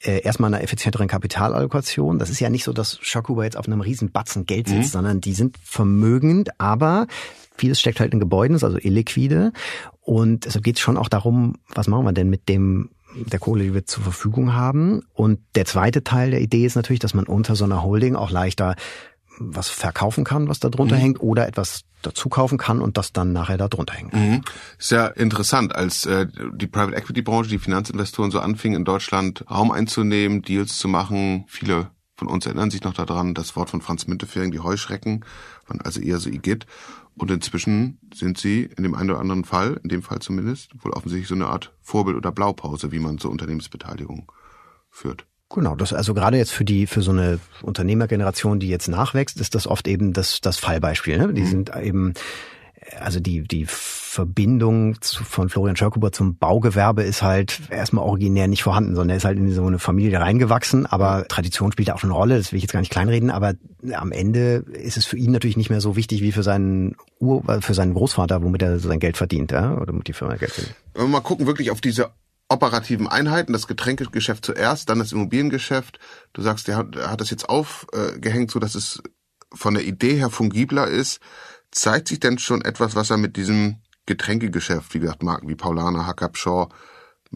äh, 0.00 0.20
erstmal 0.20 0.52
einer 0.52 0.62
effizienteren 0.62 1.08
Kapitalallokation. 1.08 2.18
Das 2.18 2.30
ist 2.30 2.40
ja 2.40 2.50
nicht 2.50 2.64
so, 2.64 2.72
dass 2.72 2.98
Schockhuber 3.00 3.44
jetzt 3.44 3.56
auf 3.56 3.66
einem 3.66 3.80
riesen 3.80 4.10
Batzen 4.10 4.44
Geld 4.44 4.68
sitzt, 4.68 4.88
mhm. 4.88 4.98
sondern 4.98 5.20
die 5.20 5.32
sind 5.32 5.56
vermögend, 5.62 6.60
aber 6.60 7.06
vieles 7.56 7.80
steckt 7.80 8.00
halt 8.00 8.12
in 8.12 8.20
Gebäuden, 8.20 8.56
ist 8.56 8.64
also 8.64 8.78
illiquide. 8.78 9.52
Und 10.00 10.44
deshalb 10.44 10.64
geht 10.64 10.76
es 10.76 10.82
schon 10.82 10.98
auch 10.98 11.08
darum, 11.08 11.54
was 11.74 11.86
machen 11.86 12.04
wir 12.04 12.12
denn 12.12 12.28
mit 12.28 12.48
dem 12.48 12.90
der 13.14 13.38
Kohle, 13.38 13.64
die 13.64 13.72
wir 13.72 13.86
zur 13.86 14.02
Verfügung 14.02 14.52
haben. 14.52 15.02
Und 15.14 15.38
der 15.54 15.64
zweite 15.64 16.04
Teil 16.04 16.32
der 16.32 16.42
Idee 16.42 16.66
ist 16.66 16.74
natürlich, 16.74 17.00
dass 17.00 17.14
man 17.14 17.24
unter 17.26 17.56
so 17.56 17.64
einer 17.64 17.82
Holding 17.82 18.14
auch 18.14 18.30
leichter 18.30 18.76
was 19.38 19.68
verkaufen 19.68 20.24
kann, 20.24 20.48
was 20.48 20.60
da 20.60 20.68
drunter 20.68 20.96
mhm. 20.96 21.00
hängt, 21.00 21.20
oder 21.20 21.46
etwas 21.46 21.82
dazu 22.02 22.28
kaufen 22.28 22.58
kann 22.58 22.80
und 22.80 22.96
das 22.96 23.12
dann 23.12 23.32
nachher 23.32 23.58
da 23.58 23.68
drunter 23.68 23.94
hängt. 23.94 24.12
Mhm. 24.12 24.42
Sehr 24.78 25.16
interessant, 25.16 25.74
als 25.74 26.06
äh, 26.06 26.26
die 26.54 26.66
Private 26.66 26.96
Equity 26.96 27.22
Branche, 27.22 27.50
die 27.50 27.58
Finanzinvestoren 27.58 28.30
so 28.30 28.40
anfingen 28.40 28.78
in 28.78 28.84
Deutschland 28.84 29.44
Raum 29.50 29.70
einzunehmen, 29.70 30.42
Deals 30.42 30.78
zu 30.78 30.88
machen. 30.88 31.44
Viele 31.48 31.90
von 32.16 32.28
uns 32.28 32.46
erinnern 32.46 32.70
sich 32.70 32.82
noch 32.82 32.94
daran, 32.94 33.34
das 33.34 33.56
Wort 33.56 33.70
von 33.70 33.82
Franz 33.82 34.06
Müntefering, 34.06 34.50
die 34.50 34.60
Heuschrecken, 34.60 35.24
waren 35.66 35.80
also 35.82 36.00
eher 36.00 36.18
so 36.18 36.30
Igitt. 36.30 36.66
Und 37.14 37.30
inzwischen 37.30 37.98
sind 38.14 38.38
sie 38.38 38.64
in 38.76 38.82
dem 38.82 38.94
einen 38.94 39.10
oder 39.10 39.20
anderen 39.20 39.44
Fall, 39.44 39.80
in 39.82 39.88
dem 39.88 40.02
Fall 40.02 40.18
zumindest, 40.20 40.72
wohl 40.82 40.92
offensichtlich 40.92 41.28
so 41.28 41.34
eine 41.34 41.46
Art 41.46 41.72
Vorbild 41.80 42.16
oder 42.16 42.30
Blaupause, 42.30 42.92
wie 42.92 42.98
man 42.98 43.18
zur 43.18 43.30
Unternehmensbeteiligung 43.30 44.30
führt. 44.90 45.26
Genau, 45.48 45.76
das 45.76 45.92
also 45.92 46.12
gerade 46.12 46.36
jetzt 46.36 46.52
für 46.52 46.64
die 46.64 46.86
für 46.86 47.02
so 47.02 47.12
eine 47.12 47.38
Unternehmergeneration, 47.62 48.58
die 48.58 48.68
jetzt 48.68 48.88
nachwächst, 48.88 49.40
ist 49.40 49.54
das 49.54 49.66
oft 49.66 49.86
eben 49.86 50.12
das 50.12 50.40
das 50.40 50.56
Fallbeispiel. 50.56 51.18
Ne? 51.18 51.32
Die 51.32 51.42
mhm. 51.42 51.46
sind 51.46 51.76
eben 51.76 52.14
also 52.98 53.20
die 53.20 53.42
die 53.42 53.66
Verbindung 54.16 55.00
zu, 55.02 55.24
von 55.24 55.48
Florian 55.48 55.76
Schörkuber 55.76 56.10
zum 56.10 56.36
Baugewerbe 56.36 57.02
ist 57.02 57.22
halt 57.22 57.60
erstmal 57.70 58.04
originär 58.04 58.48
nicht 58.48 58.62
vorhanden, 58.62 58.94
sondern 58.94 59.10
er 59.10 59.16
ist 59.18 59.24
halt 59.24 59.38
in 59.38 59.50
so 59.52 59.66
eine 59.66 59.78
Familie 59.78 60.20
reingewachsen, 60.20 60.86
aber 60.86 61.26
Tradition 61.28 61.70
spielt 61.70 61.90
auch 61.90 62.02
eine 62.02 62.12
Rolle, 62.12 62.38
das 62.38 62.50
will 62.50 62.56
ich 62.56 62.62
jetzt 62.62 62.72
gar 62.72 62.80
nicht 62.80 62.92
kleinreden, 62.92 63.30
aber 63.30 63.54
am 63.92 64.12
Ende 64.12 64.64
ist 64.72 64.96
es 64.96 65.04
für 65.04 65.18
ihn 65.18 65.32
natürlich 65.32 65.58
nicht 65.58 65.68
mehr 65.68 65.82
so 65.82 65.96
wichtig 65.96 66.22
wie 66.22 66.32
für 66.32 66.42
seinen 66.42 66.96
Ur, 67.18 67.44
für 67.60 67.74
seinen 67.74 67.92
Großvater, 67.92 68.42
womit 68.42 68.62
er 68.62 68.78
sein 68.78 69.00
Geld 69.00 69.18
verdient, 69.18 69.52
ja? 69.52 69.76
oder 69.76 69.92
mit 69.92 70.08
die 70.08 70.14
Firma 70.14 70.36
Geld 70.36 70.52
verdient. 70.52 70.76
Wenn 70.94 71.04
wir 71.04 71.08
mal 71.08 71.20
gucken 71.20 71.46
wirklich 71.46 71.70
auf 71.70 71.82
diese 71.82 72.10
operativen 72.48 73.08
Einheiten, 73.08 73.52
das 73.52 73.66
Getränkegeschäft 73.66 74.44
zuerst, 74.44 74.88
dann 74.88 74.98
das 74.98 75.12
Immobiliengeschäft. 75.12 75.98
Du 76.32 76.42
sagst, 76.42 76.68
der 76.68 76.76
hat, 76.76 76.96
er 76.96 77.10
hat 77.10 77.20
das 77.20 77.30
jetzt 77.30 77.48
aufgehängt, 77.48 78.50
so 78.50 78.58
dass 78.58 78.74
es 78.74 79.02
von 79.52 79.74
der 79.74 79.84
Idee 79.84 80.16
her 80.16 80.30
fungibler 80.30 80.86
ist. 80.86 81.20
Zeigt 81.70 82.08
sich 82.08 82.20
denn 82.20 82.38
schon 82.38 82.62
etwas, 82.62 82.94
was 82.94 83.10
er 83.10 83.16
mit 83.16 83.36
diesem 83.36 83.82
Getränkegeschäft, 84.06 84.94
wie 84.94 85.00
gesagt, 85.00 85.22
Marken 85.22 85.48
wie 85.48 85.56
Paulaner, 85.56 86.06
Hackab, 86.06 86.36
Shaw, 86.36 86.68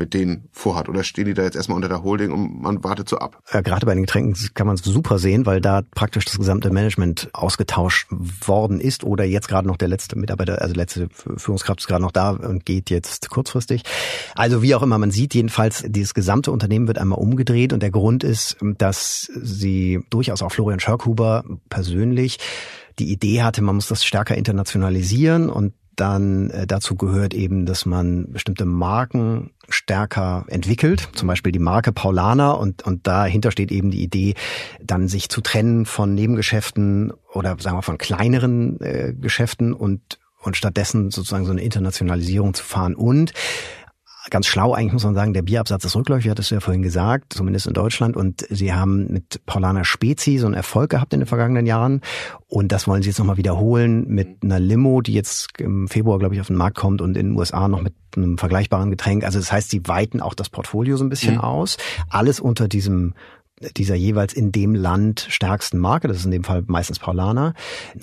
mit 0.00 0.14
denen 0.14 0.49
vorhat? 0.50 0.88
Oder 0.88 1.04
stehen 1.04 1.26
die 1.26 1.35
da 1.35 1.42
jetzt 1.42 1.54
erstmal 1.54 1.76
unter 1.76 1.88
der 1.88 2.02
Holding 2.02 2.33
und 2.33 2.62
man 2.62 2.83
wartet 2.83 3.09
so 3.09 3.19
ab? 3.19 3.40
Ja, 3.52 3.61
gerade 3.61 3.87
bei 3.87 3.95
den 3.95 4.02
Getränken 4.04 4.35
kann 4.54 4.66
man 4.66 4.75
es 4.75 4.83
super 4.83 5.21
sehen, 5.21 5.47
weil 5.47 5.61
da 5.61 5.83
praktisch 5.95 6.25
das 6.25 6.38
gesamte 6.38 6.71
Management 6.71 7.28
ausgetauscht 7.33 8.09
worden 8.11 8.80
ist 8.80 9.04
oder 9.04 9.25
jetzt 9.25 9.47
gerade 9.47 9.69
noch 9.69 9.76
der 9.76 9.88
letzte 9.88 10.19
Mitarbeiter, 10.19 10.61
also 10.61 10.75
letzte 10.75 11.09
Führungskraft 11.37 11.80
ist 11.80 11.87
gerade 11.87 12.02
noch 12.02 12.11
da 12.11 12.30
und 12.30 12.66
geht 12.66 12.90
jetzt 12.90 13.30
kurzfristig. 13.30 13.83
Also 14.35 14.62
wie 14.62 14.75
auch 14.75 14.83
immer, 14.83 14.99
man 14.99 15.11
sieht 15.11 15.35
jedenfalls, 15.35 15.85
dieses 15.87 16.14
gesamte 16.14 16.50
Unternehmen 16.50 16.88
wird 16.88 16.99
einmal 16.99 17.19
umgedreht 17.19 17.73
und 17.73 17.83
der 17.83 17.90
Grund 17.90 18.25
ist, 18.25 18.57
dass 18.78 19.30
sie 19.40 20.00
durchaus 20.11 20.42
auch 20.42 20.50
Florian 20.50 20.80
Schörkhuber 20.80 21.45
persönlich 21.69 22.38
die 22.99 23.12
Idee 23.12 23.42
hatte, 23.42 23.62
man 23.62 23.76
muss 23.76 23.88
das 23.88 24.04
stärker 24.04 24.37
internationalisieren 24.37 25.49
und 25.49 25.73
dann 26.00 26.50
äh, 26.50 26.66
dazu 26.66 26.95
gehört 26.97 27.35
eben, 27.35 27.66
dass 27.66 27.85
man 27.87 28.33
bestimmte 28.33 28.64
Marken 28.64 29.50
stärker 29.69 30.45
entwickelt, 30.49 31.09
zum 31.14 31.28
Beispiel 31.28 31.52
die 31.52 31.59
Marke 31.59 31.92
Paulaner 31.92 32.59
und, 32.59 32.83
und 32.83 33.07
dahinter 33.07 33.50
steht 33.50 33.71
eben 33.71 33.90
die 33.90 34.02
Idee, 34.02 34.35
dann 34.83 35.09
sich 35.09 35.28
zu 35.28 35.40
trennen 35.40 35.87
von 35.87 36.14
Nebengeschäften 36.14 37.12
oder 37.33 37.57
sagen 37.61 37.76
wir 37.76 37.83
von 37.83 37.99
kleineren 37.99 38.80
äh, 38.80 39.14
Geschäften 39.14 39.73
und 39.73 40.19
und 40.42 40.57
stattdessen 40.57 41.11
sozusagen 41.11 41.45
so 41.45 41.52
eine 41.52 41.62
Internationalisierung 41.62 42.54
zu 42.54 42.64
fahren. 42.64 42.95
Und 42.95 43.33
ganz 44.28 44.46
schlau 44.46 44.74
eigentlich 44.74 44.92
muss 44.92 45.04
man 45.04 45.14
sagen, 45.14 45.32
der 45.32 45.42
Bierabsatz 45.42 45.84
ist 45.84 45.96
rückläufig, 45.96 46.30
hattest 46.30 46.50
du 46.50 46.56
ja 46.56 46.60
vorhin 46.60 46.82
gesagt, 46.82 47.32
zumindest 47.32 47.66
in 47.66 47.72
Deutschland. 47.72 48.16
Und 48.16 48.46
sie 48.50 48.72
haben 48.72 49.06
mit 49.10 49.44
Paulaner 49.46 49.84
Spezi 49.84 50.38
so 50.38 50.46
einen 50.46 50.54
Erfolg 50.54 50.90
gehabt 50.90 51.14
in 51.14 51.20
den 51.20 51.26
vergangenen 51.26 51.66
Jahren. 51.66 52.02
Und 52.46 52.72
das 52.72 52.86
wollen 52.86 53.02
sie 53.02 53.08
jetzt 53.08 53.18
nochmal 53.18 53.38
wiederholen 53.38 54.06
mit 54.08 54.42
einer 54.42 54.60
Limo, 54.60 55.00
die 55.00 55.14
jetzt 55.14 55.58
im 55.58 55.88
Februar, 55.88 56.18
glaube 56.18 56.34
ich, 56.34 56.40
auf 56.40 56.48
den 56.48 56.56
Markt 56.56 56.76
kommt 56.76 57.00
und 57.00 57.16
in 57.16 57.28
den 57.28 57.36
USA 57.38 57.68
noch 57.68 57.80
mit 57.80 57.94
einem 58.16 58.36
vergleichbaren 58.36 58.90
Getränk. 58.90 59.24
Also 59.24 59.38
das 59.38 59.50
heißt, 59.50 59.70
sie 59.70 59.82
weiten 59.86 60.20
auch 60.20 60.34
das 60.34 60.50
Portfolio 60.50 60.96
so 60.96 61.04
ein 61.04 61.10
bisschen 61.10 61.36
mhm. 61.36 61.40
aus. 61.40 61.78
Alles 62.10 62.40
unter 62.40 62.68
diesem 62.68 63.14
dieser 63.76 63.94
jeweils 63.94 64.32
in 64.32 64.52
dem 64.52 64.74
Land 64.74 65.26
stärksten 65.28 65.78
Marke, 65.78 66.08
das 66.08 66.18
ist 66.18 66.24
in 66.24 66.30
dem 66.30 66.44
Fall 66.44 66.64
meistens 66.66 66.98
Paulaner. 66.98 67.52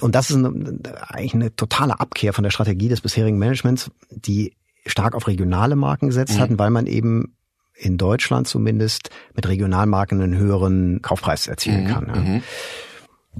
Und 0.01 0.13
das 0.13 0.29
ist 0.29 0.35
eine, 0.35 0.79
eigentlich 1.07 1.33
eine 1.33 1.55
totale 1.55 1.99
Abkehr 1.99 2.31
von 2.33 2.43
der 2.43 2.51
Strategie 2.51 2.89
des 2.89 3.01
bisherigen 3.01 3.39
Managements, 3.39 3.89
die 4.11 4.53
stark 4.87 5.15
auf 5.15 5.27
regionale 5.27 5.75
Marken 5.75 6.07
gesetzt 6.07 6.35
mhm. 6.35 6.39
hatten, 6.39 6.59
weil 6.59 6.69
man 6.69 6.85
eben 6.85 7.35
in 7.73 7.97
Deutschland 7.97 8.47
zumindest 8.47 9.09
mit 9.35 9.47
Regionalmarken 9.47 10.21
einen 10.21 10.37
höheren 10.37 11.01
Kaufpreis 11.01 11.47
erzielen 11.47 11.83
mhm. 11.83 11.87
kann. 11.87 12.07
Ja. 12.07 12.15
Mhm. 12.15 12.43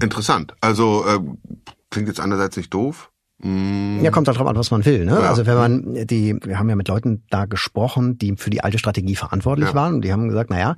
Interessant. 0.00 0.54
Also 0.60 1.04
äh, 1.06 1.18
klingt 1.90 2.08
jetzt 2.08 2.20
einerseits 2.20 2.56
nicht 2.56 2.72
doof. 2.72 3.10
Mhm. 3.40 4.00
Ja, 4.02 4.10
kommt 4.10 4.26
darauf 4.26 4.46
an, 4.46 4.56
was 4.56 4.70
man 4.70 4.84
will. 4.84 5.04
Ne? 5.04 5.12
Ja. 5.12 5.28
Also 5.28 5.46
wenn 5.46 5.54
man 5.54 6.06
die, 6.06 6.36
wir 6.42 6.58
haben 6.58 6.68
ja 6.68 6.76
mit 6.76 6.88
Leuten 6.88 7.24
da 7.30 7.44
gesprochen, 7.46 8.18
die 8.18 8.34
für 8.36 8.50
die 8.50 8.62
alte 8.62 8.78
Strategie 8.78 9.14
verantwortlich 9.14 9.68
ja. 9.68 9.74
waren 9.74 9.94
und 9.94 10.04
die 10.04 10.12
haben 10.12 10.28
gesagt, 10.28 10.50
naja, 10.50 10.74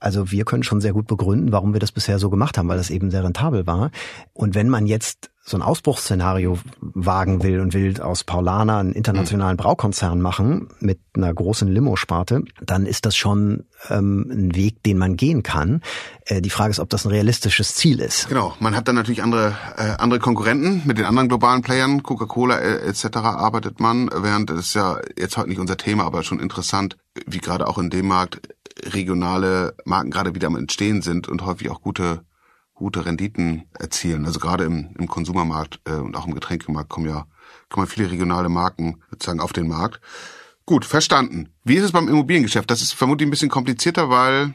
also 0.00 0.30
wir 0.30 0.44
können 0.44 0.62
schon 0.62 0.80
sehr 0.80 0.92
gut 0.92 1.06
begründen, 1.06 1.50
warum 1.50 1.72
wir 1.72 1.80
das 1.80 1.90
bisher 1.92 2.18
so 2.18 2.30
gemacht 2.30 2.56
haben, 2.56 2.68
weil 2.68 2.78
das 2.78 2.90
eben 2.90 3.10
sehr 3.10 3.24
rentabel 3.24 3.66
war. 3.66 3.90
Und 4.32 4.54
wenn 4.54 4.68
man 4.68 4.86
jetzt 4.86 5.30
so 5.46 5.58
ein 5.58 5.62
Ausbruchsszenario 5.62 6.58
wagen 6.80 7.42
will 7.42 7.60
und 7.60 7.74
will 7.74 8.00
aus 8.00 8.24
Paulana 8.24 8.80
einen 8.80 8.92
internationalen 8.92 9.58
Braukonzern 9.58 10.20
machen 10.22 10.68
mit 10.80 11.00
einer 11.12 11.32
großen 11.34 11.68
Limo-Sparte, 11.68 12.44
dann 12.62 12.86
ist 12.86 13.04
das 13.04 13.14
schon 13.14 13.64
ähm, 13.90 14.26
ein 14.30 14.54
Weg, 14.54 14.82
den 14.82 14.96
man 14.96 15.16
gehen 15.16 15.42
kann. 15.42 15.82
Äh, 16.24 16.40
die 16.40 16.48
Frage 16.48 16.70
ist, 16.70 16.80
ob 16.80 16.88
das 16.88 17.04
ein 17.04 17.10
realistisches 17.10 17.74
Ziel 17.74 18.00
ist. 18.00 18.28
Genau, 18.28 18.54
man 18.58 18.74
hat 18.74 18.88
dann 18.88 18.94
natürlich 18.94 19.22
andere 19.22 19.54
äh, 19.76 19.90
andere 19.98 20.18
Konkurrenten 20.18 20.80
mit 20.86 20.96
den 20.96 21.04
anderen 21.04 21.28
globalen 21.28 21.60
Playern, 21.60 22.02
Coca-Cola 22.02 22.58
äh, 22.58 22.88
etc. 22.88 23.16
arbeitet 23.16 23.80
man, 23.80 24.08
während 24.14 24.48
es 24.48 24.72
ja 24.72 24.98
jetzt 25.18 25.36
heute 25.36 25.50
nicht 25.50 25.60
unser 25.60 25.76
Thema, 25.76 26.04
aber 26.04 26.22
schon 26.22 26.40
interessant, 26.40 26.96
wie 27.26 27.38
gerade 27.38 27.68
auch 27.68 27.76
in 27.76 27.90
dem 27.90 28.08
Markt 28.08 28.40
regionale 28.82 29.74
Marken 29.84 30.10
gerade 30.10 30.34
wieder 30.34 30.46
am 30.46 30.56
Entstehen 30.56 31.02
sind 31.02 31.28
und 31.28 31.44
häufig 31.44 31.70
auch 31.70 31.82
gute 31.82 32.22
gute 32.74 33.06
Renditen 33.06 33.64
erzielen. 33.78 34.26
Also 34.26 34.40
gerade 34.40 34.64
im, 34.64 34.94
im 34.98 35.06
Konsumermarkt 35.06 35.80
äh, 35.84 35.92
und 35.92 36.16
auch 36.16 36.26
im 36.26 36.34
Getränkemarkt 36.34 36.88
kommen 36.88 37.08
ja 37.08 37.26
kommen 37.68 37.86
viele 37.86 38.10
regionale 38.10 38.48
Marken 38.48 39.02
sozusagen 39.10 39.40
auf 39.40 39.52
den 39.52 39.68
Markt. 39.68 40.00
Gut, 40.66 40.84
verstanden. 40.84 41.50
Wie 41.64 41.74
ist 41.74 41.84
es 41.84 41.92
beim 41.92 42.08
Immobiliengeschäft? 42.08 42.70
Das 42.70 42.82
ist 42.82 42.94
vermutlich 42.94 43.26
ein 43.26 43.30
bisschen 43.30 43.50
komplizierter, 43.50 44.10
weil 44.10 44.54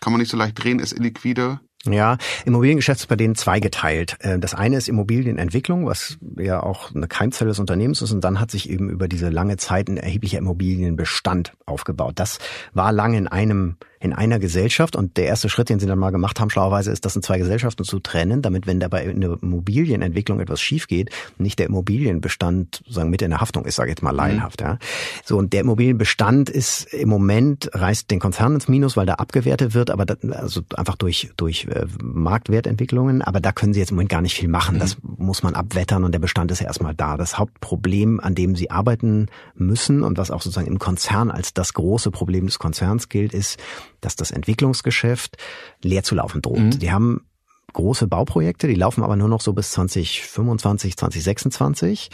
kann 0.00 0.12
man 0.12 0.20
nicht 0.20 0.30
so 0.30 0.36
leicht 0.36 0.62
drehen, 0.62 0.78
ist 0.78 0.92
illiquide. 0.92 1.60
Ja, 1.86 2.16
Immobiliengeschäft 2.46 3.00
ist 3.00 3.06
bei 3.08 3.16
denen 3.16 3.34
zweigeteilt. 3.34 4.16
Äh, 4.20 4.38
das 4.38 4.54
eine 4.54 4.76
ist 4.76 4.88
Immobilienentwicklung, 4.88 5.86
was 5.86 6.18
ja 6.38 6.62
auch 6.62 6.94
eine 6.94 7.08
Keimzelle 7.08 7.50
des 7.50 7.58
Unternehmens 7.58 8.00
ist. 8.00 8.10
Und 8.10 8.22
dann 8.22 8.40
hat 8.40 8.50
sich 8.50 8.70
eben 8.70 8.88
über 8.88 9.06
diese 9.06 9.28
lange 9.28 9.56
Zeit 9.58 9.88
ein 9.88 9.98
erheblicher 9.98 10.38
Immobilienbestand 10.38 11.52
aufgebaut. 11.66 12.14
Das 12.16 12.38
war 12.72 12.92
lange 12.92 13.18
in 13.18 13.28
einem 13.28 13.76
in 14.04 14.12
einer 14.12 14.38
Gesellschaft. 14.38 14.96
Und 14.96 15.16
der 15.16 15.24
erste 15.24 15.48
Schritt, 15.48 15.70
den 15.70 15.80
sie 15.80 15.86
dann 15.86 15.98
mal 15.98 16.10
gemacht 16.10 16.38
haben, 16.38 16.50
schlauerweise, 16.50 16.92
ist, 16.92 17.06
das 17.06 17.16
in 17.16 17.22
zwei 17.22 17.38
Gesellschaften 17.38 17.84
zu 17.84 18.00
trennen, 18.00 18.42
damit, 18.42 18.66
wenn 18.66 18.78
dabei 18.78 19.04
in 19.06 19.22
der 19.22 19.38
Immobilienentwicklung 19.40 20.40
etwas 20.40 20.60
schief 20.60 20.88
geht, 20.88 21.08
nicht 21.38 21.58
der 21.58 21.66
Immobilienbestand 21.66 22.82
sagen 22.86 23.08
mit 23.08 23.22
in 23.22 23.30
der 23.30 23.40
Haftung 23.40 23.64
ist, 23.64 23.76
sage 23.76 23.88
ich 23.88 23.92
jetzt 23.92 24.02
mal 24.02 24.12
mhm. 24.12 24.18
laienhaft. 24.18 24.60
Ja. 24.60 24.78
So, 25.24 25.38
und 25.38 25.54
der 25.54 25.62
Immobilienbestand 25.62 26.50
ist 26.50 26.92
im 26.92 27.08
Moment, 27.08 27.70
reißt 27.72 28.10
den 28.10 28.20
Konzern 28.20 28.54
ins 28.54 28.68
Minus, 28.68 28.94
weil 28.98 29.06
da 29.06 29.14
abgewertet 29.14 29.72
wird, 29.72 29.90
aber 29.90 30.04
das, 30.04 30.18
also 30.30 30.60
einfach 30.76 30.96
durch, 30.96 31.30
durch 31.38 31.66
äh, 31.70 31.86
Marktwertentwicklungen. 32.02 33.22
Aber 33.22 33.40
da 33.40 33.52
können 33.52 33.72
sie 33.72 33.80
jetzt 33.80 33.90
im 33.90 33.96
Moment 33.96 34.10
gar 34.10 34.20
nicht 34.20 34.34
viel 34.34 34.50
machen. 34.50 34.78
Das 34.80 35.02
mhm. 35.02 35.13
Muss 35.24 35.42
man 35.42 35.54
abwettern 35.54 36.04
und 36.04 36.12
der 36.12 36.18
Bestand 36.18 36.50
ist 36.50 36.60
ja 36.60 36.66
erstmal 36.66 36.94
da. 36.94 37.16
Das 37.16 37.38
Hauptproblem, 37.38 38.20
an 38.20 38.34
dem 38.34 38.54
sie 38.56 38.70
arbeiten 38.70 39.26
müssen 39.54 40.02
und 40.02 40.18
was 40.18 40.30
auch 40.30 40.42
sozusagen 40.42 40.66
im 40.66 40.78
Konzern 40.78 41.30
als 41.30 41.54
das 41.54 41.74
große 41.74 42.10
Problem 42.10 42.46
des 42.46 42.58
Konzerns 42.58 43.08
gilt, 43.08 43.34
ist, 43.34 43.58
dass 44.00 44.16
das 44.16 44.30
Entwicklungsgeschäft 44.30 45.36
leer 45.82 46.02
zu 46.02 46.14
laufen 46.14 46.42
droht. 46.42 46.58
Mhm. 46.58 46.78
Die 46.78 46.92
haben 46.92 47.26
große 47.72 48.06
Bauprojekte, 48.06 48.68
die 48.68 48.74
laufen 48.74 49.02
aber 49.02 49.16
nur 49.16 49.28
noch 49.28 49.40
so 49.40 49.52
bis 49.52 49.72
2025, 49.72 50.96
2026. 50.96 52.10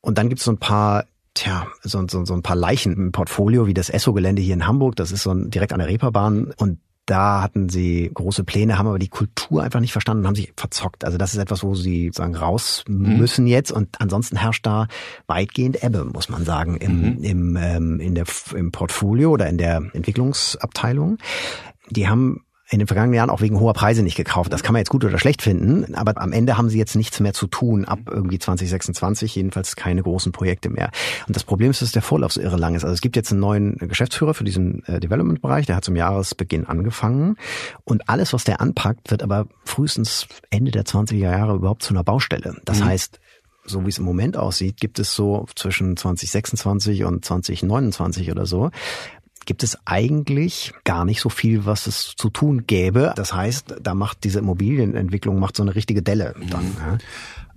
Und 0.00 0.16
dann 0.16 0.28
gibt 0.28 0.38
es 0.38 0.44
so 0.44 0.52
ein 0.52 0.58
paar 0.58 1.04
tja, 1.34 1.66
so, 1.82 2.04
so, 2.08 2.24
so 2.24 2.34
ein 2.34 2.42
paar 2.42 2.56
Leichen 2.56 2.92
im 2.94 3.12
Portfolio, 3.12 3.66
wie 3.66 3.74
das 3.74 3.90
Esso-Gelände 3.90 4.42
hier 4.42 4.54
in 4.54 4.66
Hamburg. 4.66 4.96
Das 4.96 5.12
ist 5.12 5.22
so 5.22 5.30
ein, 5.30 5.50
direkt 5.50 5.72
an 5.72 5.78
der 5.78 5.88
Reeperbahn. 5.88 6.52
Und 6.56 6.78
da 7.06 7.42
hatten 7.42 7.68
sie 7.68 8.10
große 8.12 8.44
Pläne, 8.44 8.78
haben 8.78 8.86
aber 8.86 8.98
die 8.98 9.08
Kultur 9.08 9.62
einfach 9.62 9.80
nicht 9.80 9.92
verstanden 9.92 10.22
und 10.22 10.28
haben 10.28 10.34
sich 10.36 10.52
verzockt. 10.56 11.04
Also 11.04 11.18
das 11.18 11.32
ist 11.32 11.40
etwas, 11.40 11.62
wo 11.64 11.74
sie 11.74 12.10
sagen 12.14 12.36
raus 12.36 12.84
mhm. 12.86 13.18
müssen 13.18 13.46
jetzt 13.46 13.72
und 13.72 14.00
ansonsten 14.00 14.36
herrscht 14.36 14.64
da 14.66 14.86
weitgehend 15.26 15.82
Ebbe, 15.82 16.04
muss 16.04 16.28
man 16.28 16.44
sagen, 16.44 16.76
im, 16.76 17.16
mhm. 17.16 17.24
im, 17.24 17.56
ähm, 17.56 18.00
in 18.00 18.14
der, 18.14 18.26
im 18.54 18.70
Portfolio 18.70 19.30
oder 19.30 19.48
in 19.48 19.58
der 19.58 19.82
Entwicklungsabteilung. 19.92 21.18
Die 21.90 22.06
haben 22.06 22.44
in 22.70 22.78
den 22.78 22.86
vergangenen 22.86 23.14
Jahren 23.14 23.30
auch 23.30 23.40
wegen 23.40 23.58
hoher 23.58 23.72
Preise 23.72 24.02
nicht 24.02 24.16
gekauft. 24.16 24.52
Das 24.52 24.62
kann 24.62 24.72
man 24.72 24.80
jetzt 24.80 24.90
gut 24.90 25.04
oder 25.04 25.18
schlecht 25.18 25.42
finden, 25.42 25.94
aber 25.96 26.20
am 26.20 26.32
Ende 26.32 26.56
haben 26.56 26.70
sie 26.70 26.78
jetzt 26.78 26.94
nichts 26.94 27.18
mehr 27.18 27.34
zu 27.34 27.48
tun 27.48 27.84
ab 27.84 27.98
irgendwie 28.06 28.38
2026, 28.38 29.34
jedenfalls 29.34 29.74
keine 29.74 30.02
großen 30.02 30.30
Projekte 30.30 30.70
mehr. 30.70 30.90
Und 31.26 31.34
das 31.34 31.42
Problem 31.42 31.72
ist, 31.72 31.82
dass 31.82 31.90
der 31.90 32.02
Vorlauf 32.02 32.32
so 32.32 32.40
irre 32.40 32.56
lang 32.56 32.76
ist. 32.76 32.84
Also 32.84 32.94
es 32.94 33.00
gibt 33.00 33.16
jetzt 33.16 33.32
einen 33.32 33.40
neuen 33.40 33.76
Geschäftsführer 33.76 34.34
für 34.34 34.44
diesen 34.44 34.84
äh, 34.84 35.00
Development-Bereich, 35.00 35.66
der 35.66 35.76
hat 35.76 35.84
zum 35.84 35.96
Jahresbeginn 35.96 36.66
angefangen 36.66 37.36
und 37.84 38.08
alles, 38.08 38.32
was 38.32 38.44
der 38.44 38.60
anpackt, 38.60 39.10
wird 39.10 39.24
aber 39.24 39.46
frühestens 39.64 40.28
Ende 40.50 40.70
der 40.70 40.84
20er 40.84 41.16
Jahre 41.16 41.56
überhaupt 41.56 41.82
zu 41.82 41.92
einer 41.92 42.04
Baustelle. 42.04 42.54
Das 42.64 42.80
mhm. 42.80 42.84
heißt, 42.84 43.20
so 43.64 43.84
wie 43.84 43.88
es 43.88 43.98
im 43.98 44.04
Moment 44.04 44.36
aussieht, 44.36 44.78
gibt 44.80 44.98
es 44.98 45.14
so 45.14 45.46
zwischen 45.54 45.96
2026 45.96 47.04
und 47.04 47.24
2029 47.24 48.30
oder 48.30 48.46
so 48.46 48.70
gibt 49.46 49.62
es 49.62 49.78
eigentlich 49.84 50.72
gar 50.84 51.04
nicht 51.04 51.20
so 51.20 51.28
viel, 51.28 51.64
was 51.66 51.86
es 51.86 52.14
zu 52.16 52.30
tun 52.30 52.66
gäbe. 52.66 53.12
Das 53.16 53.32
heißt, 53.32 53.76
da 53.80 53.94
macht 53.94 54.24
diese 54.24 54.38
Immobilienentwicklung 54.40 55.38
macht 55.38 55.56
so 55.56 55.62
eine 55.62 55.74
richtige 55.74 56.02
Delle 56.02 56.34
dann. 56.50 56.64
Mhm. 56.64 56.76
Ja. 56.78 56.98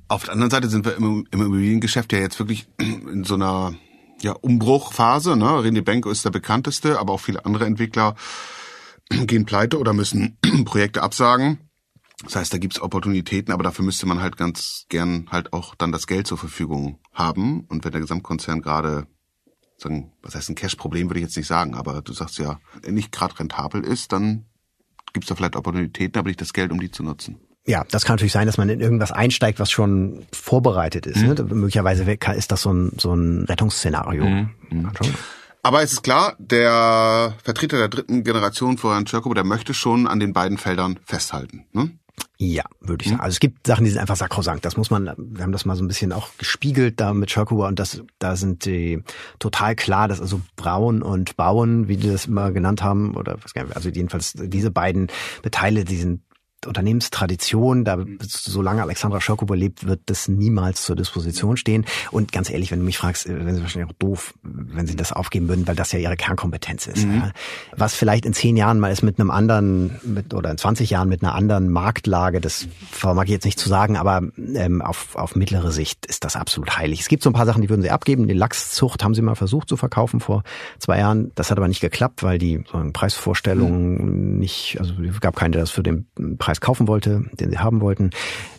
Auf 0.07 0.23
der 0.23 0.33
anderen 0.33 0.51
Seite 0.51 0.69
sind 0.69 0.85
wir 0.85 0.95
im, 0.95 1.25
im 1.31 1.41
Immobiliengeschäft 1.41 2.13
ja 2.13 2.19
jetzt 2.19 2.39
wirklich 2.39 2.67
in 2.79 3.23
so 3.23 3.35
einer 3.35 3.73
ja, 4.21 4.33
Umbruchphase. 4.33 5.35
Ne? 5.35 5.45
René 5.45 5.81
Benko 5.81 6.09
ist 6.09 6.25
der 6.25 6.29
bekannteste, 6.29 6.99
aber 6.99 7.13
auch 7.13 7.19
viele 7.19 7.45
andere 7.45 7.65
Entwickler 7.65 8.15
gehen 9.09 9.45
pleite 9.45 9.79
oder 9.79 9.93
müssen 9.93 10.37
Projekte 10.65 11.03
absagen. 11.03 11.59
Das 12.23 12.35
heißt, 12.37 12.53
da 12.53 12.57
gibt's 12.57 12.81
Opportunitäten, 12.81 13.53
aber 13.53 13.63
dafür 13.63 13.83
müsste 13.83 14.05
man 14.05 14.21
halt 14.21 14.37
ganz 14.37 14.85
gern 14.87 15.27
halt 15.29 15.51
auch 15.51 15.75
dann 15.75 15.91
das 15.91 16.07
Geld 16.07 16.25
zur 16.25 16.37
Verfügung 16.37 16.99
haben. 17.11 17.65
Und 17.67 17.83
wenn 17.83 17.91
der 17.91 18.01
Gesamtkonzern 18.01 18.61
gerade 18.61 19.07
sagen, 19.77 20.11
was 20.21 20.35
heißt 20.35 20.49
ein 20.49 20.55
Cash-Problem, 20.55 21.09
würde 21.09 21.19
ich 21.19 21.25
jetzt 21.25 21.37
nicht 21.37 21.47
sagen, 21.47 21.75
aber 21.75 22.01
du 22.01 22.13
sagst 22.13 22.37
ja, 22.37 22.59
nicht 22.87 23.11
gerade 23.11 23.37
rentabel 23.39 23.83
ist, 23.83 24.11
dann 24.11 24.45
gibt 25.13 25.25
es 25.25 25.29
da 25.29 25.35
vielleicht 25.35 25.55
Opportunitäten, 25.55 26.19
aber 26.19 26.27
nicht 26.27 26.41
das 26.41 26.53
Geld, 26.53 26.71
um 26.71 26.79
die 26.79 26.91
zu 26.91 27.03
nutzen. 27.03 27.39
Ja, 27.65 27.85
das 27.89 28.03
kann 28.03 28.15
natürlich 28.15 28.33
sein, 28.33 28.45
dass 28.45 28.57
man 28.57 28.67
in 28.67 28.81
irgendwas 28.81 29.11
einsteigt, 29.11 29.59
was 29.59 29.71
schon 29.71 30.25
vorbereitet 30.33 31.05
ist. 31.05 31.21
Ne? 31.21 31.29
Mhm. 31.29 31.47
Ne? 31.47 31.55
Möglicherweise 31.55 32.03
ist 32.35 32.51
das 32.51 32.61
so 32.61 32.73
ein, 32.73 32.91
so 32.99 33.13
ein 33.13 33.45
Rettungsszenario. 33.45 34.25
Mhm. 34.25 34.49
mhm. 34.69 34.91
Aber 35.65 35.81
es 35.81 35.93
ist 35.93 36.03
klar, 36.03 36.35
der 36.39 37.35
Vertreter 37.41 37.77
der 37.77 37.87
dritten 37.87 38.25
Generation, 38.25 38.77
Florian 38.77 39.05
Czerkow, 39.05 39.33
der 39.33 39.45
möchte 39.45 39.73
schon 39.73 40.07
an 40.07 40.19
den 40.19 40.33
beiden 40.33 40.57
Feldern 40.57 40.99
festhalten. 41.05 41.65
Ne? 41.71 41.91
Ja, 42.37 42.63
würde 42.81 43.03
ich 43.03 43.09
sagen. 43.09 43.21
Also 43.21 43.35
es 43.35 43.39
gibt 43.39 43.65
Sachen, 43.67 43.85
die 43.85 43.91
sind 43.91 44.01
einfach 44.01 44.15
sakrosankt. 44.15 44.65
Das 44.65 44.75
muss 44.75 44.89
man, 44.89 45.13
wir 45.17 45.43
haben 45.43 45.51
das 45.51 45.65
mal 45.65 45.75
so 45.75 45.83
ein 45.83 45.87
bisschen 45.87 46.11
auch 46.11 46.29
gespiegelt 46.37 46.99
da 46.99 47.13
mit 47.13 47.31
Schirkuba 47.31 47.67
und 47.67 47.79
das, 47.79 48.01
da 48.19 48.35
sind 48.35 48.65
die 48.65 49.01
total 49.39 49.75
klar, 49.75 50.07
dass 50.07 50.19
also 50.19 50.41
Braun 50.55 51.01
und 51.01 51.37
Bauen, 51.37 51.87
wie 51.87 51.97
die 51.97 52.09
das 52.09 52.25
immer 52.25 52.51
genannt 52.51 52.83
haben, 52.83 53.15
oder 53.15 53.37
was, 53.41 53.53
also 53.75 53.89
jedenfalls 53.89 54.33
diese 54.35 54.71
beiden 54.71 55.07
Beteile, 55.41 55.85
die 55.85 55.97
sind 55.97 56.21
Unternehmenstradition, 56.67 57.85
da 57.85 57.97
solange 58.21 58.81
Alexandra 58.81 59.21
Schock 59.21 59.41
überlebt, 59.41 59.87
wird 59.87 60.01
das 60.07 60.27
niemals 60.27 60.83
zur 60.83 60.95
Disposition 60.95 61.57
stehen. 61.57 61.85
Und 62.11 62.31
ganz 62.31 62.49
ehrlich, 62.49 62.71
wenn 62.71 62.79
du 62.79 62.85
mich 62.85 62.97
fragst, 62.97 63.25
äh, 63.25 63.45
wären 63.45 63.55
sie 63.55 63.61
wahrscheinlich 63.61 63.91
auch 63.91 63.97
doof, 63.99 64.33
wenn 64.43 64.87
sie 64.87 64.95
das 64.95 65.11
aufgeben 65.11 65.47
würden, 65.47 65.67
weil 65.67 65.75
das 65.75 65.91
ja 65.91 65.99
ihre 65.99 66.15
Kernkompetenz 66.15 66.87
ist. 66.87 67.05
Mhm. 67.05 67.31
Was 67.75 67.95
vielleicht 67.95 68.25
in 68.25 68.33
zehn 68.33 68.57
Jahren 68.57 68.79
mal 68.79 68.91
ist 68.91 69.03
mit 69.03 69.19
einem 69.19 69.31
anderen, 69.31 69.99
mit, 70.03 70.33
oder 70.33 70.51
in 70.51 70.57
20 70.57 70.89
Jahren 70.89 71.09
mit 71.09 71.23
einer 71.23 71.35
anderen 71.35 71.69
Marktlage, 71.69 72.41
das 72.41 72.67
vermag 72.91 73.25
ich 73.25 73.31
jetzt 73.31 73.45
nicht 73.45 73.59
zu 73.59 73.69
sagen, 73.69 73.97
aber 73.97 74.21
ähm, 74.55 74.81
auf, 74.81 75.15
auf 75.15 75.35
mittlere 75.35 75.71
Sicht 75.71 76.05
ist 76.05 76.23
das 76.23 76.35
absolut 76.35 76.77
heilig. 76.77 77.01
Es 77.01 77.07
gibt 77.07 77.23
so 77.23 77.29
ein 77.29 77.33
paar 77.33 77.45
Sachen, 77.45 77.61
die 77.61 77.69
würden 77.69 77.81
sie 77.81 77.91
abgeben. 77.91 78.27
Die 78.27 78.33
Lachszucht 78.33 79.03
haben 79.03 79.13
sie 79.13 79.21
mal 79.21 79.35
versucht 79.35 79.69
zu 79.69 79.77
verkaufen 79.77 80.19
vor 80.19 80.43
zwei 80.79 80.99
Jahren. 80.99 81.31
Das 81.35 81.51
hat 81.51 81.57
aber 81.57 81.67
nicht 81.67 81.81
geklappt, 81.81 82.23
weil 82.23 82.37
die 82.37 82.63
so 82.71 82.83
Preisvorstellungen 82.91 84.33
mhm. 84.33 84.39
nicht, 84.39 84.77
also 84.79 84.93
es 85.03 85.19
gab 85.21 85.35
keine, 85.35 85.51
der 85.51 85.61
das 85.61 85.71
für 85.71 85.83
den 85.83 86.07
Preis 86.37 86.52
Preis 86.53 86.61
kaufen 86.61 86.87
wollte, 86.87 87.25
den 87.33 87.49
sie 87.49 87.59
haben 87.59 87.81
wollten. 87.81 88.11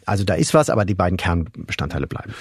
Also 0.04 0.24
da 0.24 0.34
ist 0.34 0.54
was, 0.54 0.70
aber 0.70 0.84
die 0.84 0.94
beiden 0.94 1.16
Kernbestandteile 1.16 2.06
bleiben. 2.06 2.34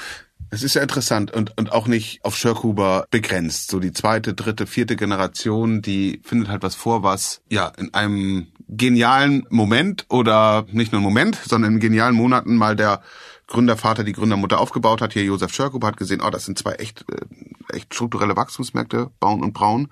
Es 0.50 0.64
ist 0.64 0.76
ja 0.76 0.82
interessant 0.82 1.32
und, 1.32 1.58
und 1.58 1.72
auch 1.72 1.88
nicht 1.88 2.24
auf 2.24 2.36
Schirkhuber 2.36 3.08
begrenzt. 3.10 3.72
So 3.72 3.80
die 3.80 3.92
zweite, 3.92 4.34
dritte, 4.34 4.68
vierte 4.68 4.96
Generation, 4.96 5.82
die 5.82 6.22
findet 6.24 6.50
halt 6.50 6.64
was 6.64 6.76
vor, 6.76 7.02
was 7.02 7.42
ja 7.50 7.72
in 7.78 7.94
einem 7.94 8.48
genialen 8.68 9.46
Moment 9.50 10.06
oder 10.10 10.66
nicht 10.72 10.92
nur 10.92 11.02
Moment, 11.02 11.40
sondern 11.44 11.74
in 11.74 11.80
genialen 11.80 12.16
Monaten 12.16 12.56
mal 12.56 12.76
der 12.76 13.02
Gründervater, 13.48 14.04
die 14.04 14.14
Gründermutter 14.14 14.60
aufgebaut 14.60 15.02
hat. 15.02 15.14
Hier 15.14 15.24
Josef 15.24 15.54
Schirkhuber 15.54 15.88
hat 15.88 15.98
gesehen, 15.98 16.22
oh, 16.26 16.30
das 16.30 16.46
sind 16.46 16.58
zwei 16.58 16.74
echt, 16.74 17.06
äh, 17.12 17.76
echt 17.76 17.94
strukturelle 17.94 18.36
Wachstumsmärkte, 18.36 19.12
Bauen 19.20 19.44
und 19.44 19.54
Braun. 19.54 19.90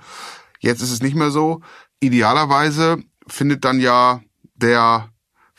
Jetzt 0.59 0.81
ist 0.81 0.91
es 0.91 1.01
nicht 1.01 1.15
mehr 1.15 1.31
so. 1.31 1.61
Idealerweise 1.99 3.03
findet 3.27 3.65
dann 3.65 3.79
ja 3.79 4.21
der 4.55 5.11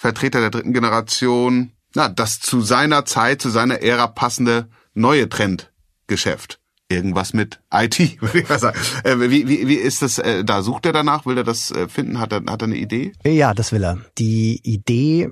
Vertreter 0.02 0.40
der 0.40 0.50
dritten 0.50 0.72
Generation, 0.72 1.70
na, 1.94 2.08
das 2.08 2.40
zu 2.40 2.60
seiner 2.60 3.04
Zeit, 3.04 3.40
zu 3.40 3.50
seiner 3.50 3.82
Ära 3.82 4.08
passende 4.08 4.68
neue 4.94 5.28
Trendgeschäft. 5.28 6.58
Irgendwas 6.88 7.34
mit 7.34 7.60
IT, 7.72 8.00
würde 8.20 8.40
ich 8.40 8.48
mal 8.48 8.58
sagen. 8.58 8.76
Äh, 9.04 9.20
wie, 9.30 9.46
wie, 9.46 9.68
wie 9.68 9.76
ist 9.76 10.02
das 10.02 10.18
äh, 10.18 10.42
da? 10.42 10.62
Sucht 10.62 10.86
er 10.86 10.92
danach? 10.92 11.24
Will 11.24 11.38
er 11.38 11.44
das 11.44 11.70
äh, 11.70 11.86
finden? 11.86 12.18
Hat 12.18 12.32
er, 12.32 12.42
hat 12.48 12.62
er 12.62 12.66
eine 12.66 12.78
Idee? 12.78 13.12
Ja, 13.24 13.54
das 13.54 13.70
will 13.70 13.84
er. 13.84 13.98
Die 14.18 14.60
Idee, 14.64 15.30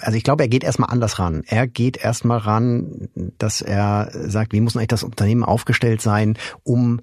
also 0.00 0.18
ich 0.18 0.22
glaube, 0.22 0.42
er 0.42 0.48
geht 0.50 0.64
erstmal 0.64 0.90
anders 0.90 1.18
ran. 1.18 1.42
Er 1.46 1.66
geht 1.66 1.96
erstmal 1.96 2.38
ran, 2.38 3.08
dass 3.38 3.62
er 3.62 4.10
sagt, 4.12 4.52
wie 4.52 4.60
muss 4.60 4.76
eigentlich 4.76 4.88
das 4.88 5.02
Unternehmen 5.02 5.44
aufgestellt 5.44 6.02
sein, 6.02 6.36
um 6.62 7.00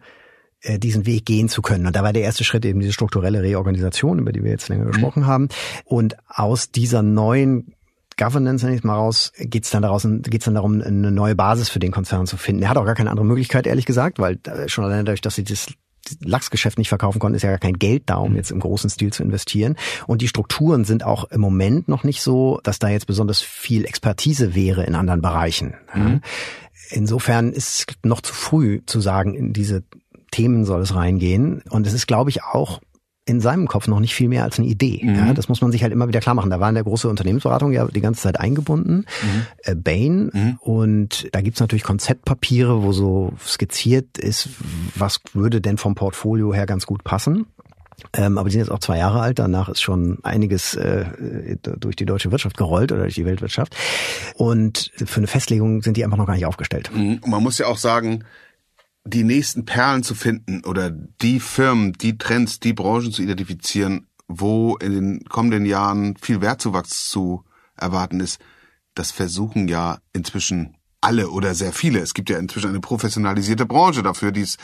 diesen 0.79 1.05
Weg 1.05 1.25
gehen 1.25 1.49
zu 1.49 1.61
können. 1.61 1.85
Und 1.85 1.95
da 1.95 2.03
war 2.03 2.13
der 2.13 2.23
erste 2.23 2.43
Schritt 2.43 2.65
eben 2.65 2.79
diese 2.79 2.93
strukturelle 2.93 3.43
Reorganisation, 3.43 4.19
über 4.19 4.31
die 4.31 4.43
wir 4.43 4.51
jetzt 4.51 4.69
länger 4.69 4.85
mhm. 4.85 4.91
gesprochen 4.91 5.27
haben. 5.27 5.49
Und 5.85 6.15
aus 6.27 6.71
dieser 6.71 7.03
neuen 7.03 7.73
Governance, 8.17 8.65
wenn 8.65 8.73
ich 8.73 8.83
mal 8.83 8.95
raus, 8.95 9.31
geht's 9.37 9.69
dann 9.69 9.83
daraus, 9.83 10.07
geht's 10.23 10.45
dann 10.45 10.55
darum, 10.55 10.81
eine 10.81 11.11
neue 11.11 11.35
Basis 11.35 11.69
für 11.69 11.79
den 11.79 11.91
Konzern 11.91 12.25
zu 12.25 12.37
finden. 12.37 12.63
Er 12.63 12.69
hat 12.69 12.77
auch 12.77 12.85
gar 12.85 12.95
keine 12.95 13.11
andere 13.11 13.25
Möglichkeit, 13.25 13.67
ehrlich 13.67 13.85
gesagt, 13.85 14.17
weil 14.17 14.39
schon 14.65 14.83
allein 14.83 15.05
dadurch, 15.05 15.21
dass 15.21 15.35
sie 15.35 15.43
das 15.43 15.67
Lachsgeschäft 16.21 16.77
nicht 16.77 16.89
verkaufen 16.89 17.19
konnten, 17.19 17.35
ist 17.35 17.43
ja 17.43 17.49
gar 17.49 17.59
kein 17.59 17.77
Geld 17.77 18.03
da, 18.07 18.15
um 18.15 18.31
mhm. 18.31 18.37
jetzt 18.37 18.49
im 18.49 18.59
großen 18.59 18.89
Stil 18.89 19.13
zu 19.13 19.21
investieren. 19.21 19.75
Und 20.07 20.21
die 20.21 20.27
Strukturen 20.27 20.85
sind 20.85 21.03
auch 21.03 21.25
im 21.25 21.41
Moment 21.41 21.87
noch 21.87 22.03
nicht 22.03 22.21
so, 22.21 22.59
dass 22.63 22.79
da 22.79 22.89
jetzt 22.89 23.07
besonders 23.07 23.41
viel 23.41 23.85
Expertise 23.85 24.55
wäre 24.55 24.83
in 24.83 24.95
anderen 24.95 25.21
Bereichen. 25.21 25.75
Mhm. 25.93 26.21
Insofern 26.89 27.51
ist 27.51 27.67
es 27.67 27.85
noch 28.03 28.21
zu 28.21 28.33
früh 28.33 28.81
zu 28.85 29.01
sagen, 29.01 29.35
in 29.35 29.51
diese 29.51 29.83
Themen 30.31 30.65
soll 30.65 30.81
es 30.81 30.95
reingehen. 30.95 31.61
Und 31.69 31.87
es 31.87 31.93
ist, 31.93 32.07
glaube 32.07 32.29
ich, 32.29 32.43
auch 32.43 32.81
in 33.27 33.41
seinem 33.41 33.67
Kopf 33.67 33.87
noch 33.87 33.99
nicht 33.99 34.15
viel 34.15 34.29
mehr 34.29 34.43
als 34.43 34.57
eine 34.57 34.67
Idee. 34.67 35.01
Mhm. 35.03 35.15
Ja, 35.15 35.33
das 35.33 35.49
muss 35.49 35.61
man 35.61 35.71
sich 35.71 35.83
halt 35.83 35.91
immer 35.91 36.07
wieder 36.07 36.21
klar 36.21 36.33
machen. 36.33 36.49
Da 36.49 36.61
war 36.61 36.69
in 36.69 36.75
der 36.75 36.85
große 36.85 37.09
Unternehmensberatung 37.09 37.73
ja 37.73 37.85
die 37.85 37.99
ganze 37.99 38.21
Zeit 38.21 38.39
eingebunden, 38.39 39.05
mhm. 39.21 39.45
äh, 39.63 39.75
Bain. 39.75 40.31
Mhm. 40.33 40.57
Und 40.61 41.27
da 41.33 41.41
gibt's 41.41 41.59
natürlich 41.59 41.83
Konzeptpapiere, 41.83 42.83
wo 42.83 42.93
so 42.93 43.33
skizziert 43.45 44.17
ist, 44.17 44.49
was 44.95 45.19
würde 45.33 45.59
denn 45.59 45.77
vom 45.77 45.93
Portfolio 45.93 46.53
her 46.53 46.65
ganz 46.65 46.85
gut 46.85 47.03
passen. 47.03 47.47
Ähm, 48.13 48.37
aber 48.37 48.47
die 48.47 48.53
sind 48.53 48.61
jetzt 48.61 48.71
auch 48.71 48.79
zwei 48.79 48.97
Jahre 48.97 49.19
alt. 49.19 49.39
Danach 49.39 49.67
ist 49.69 49.81
schon 49.81 50.19
einiges 50.23 50.75
äh, 50.75 51.05
durch 51.61 51.95
die 51.95 52.05
deutsche 52.05 52.31
Wirtschaft 52.31 52.55
gerollt 52.55 52.93
oder 52.93 53.01
durch 53.01 53.15
die 53.15 53.25
Weltwirtschaft. 53.25 53.75
Und 54.35 54.91
für 54.95 55.17
eine 55.17 55.27
Festlegung 55.27 55.81
sind 55.81 55.97
die 55.97 56.05
einfach 56.05 56.17
noch 56.17 56.27
gar 56.27 56.35
nicht 56.35 56.45
aufgestellt. 56.45 56.91
Mhm. 56.93 57.19
Und 57.21 57.27
man 57.29 57.43
muss 57.43 57.57
ja 57.57 57.65
auch 57.65 57.77
sagen, 57.77 58.23
die 59.07 59.23
nächsten 59.23 59.65
Perlen 59.65 60.03
zu 60.03 60.15
finden 60.15 60.63
oder 60.65 60.89
die 60.89 61.39
Firmen, 61.39 61.93
die 61.93 62.17
Trends, 62.17 62.59
die 62.59 62.73
Branchen 62.73 63.11
zu 63.11 63.21
identifizieren, 63.21 64.07
wo 64.27 64.75
in 64.77 64.91
den 64.91 65.25
kommenden 65.25 65.65
Jahren 65.65 66.17
viel 66.17 66.41
Wertzuwachs 66.41 67.09
zu 67.09 67.43
erwarten 67.77 68.19
ist, 68.19 68.39
das 68.95 69.11
versuchen 69.11 69.67
ja 69.67 69.99
inzwischen 70.13 70.75
alle 70.99 71.29
oder 71.29 71.55
sehr 71.55 71.71
viele. 71.71 71.99
Es 71.99 72.13
gibt 72.13 72.29
ja 72.29 72.37
inzwischen 72.37 72.69
eine 72.69 72.79
professionalisierte 72.79 73.65
Branche 73.65 74.03
dafür, 74.03 74.31
die 74.31 74.41
es 74.41 74.57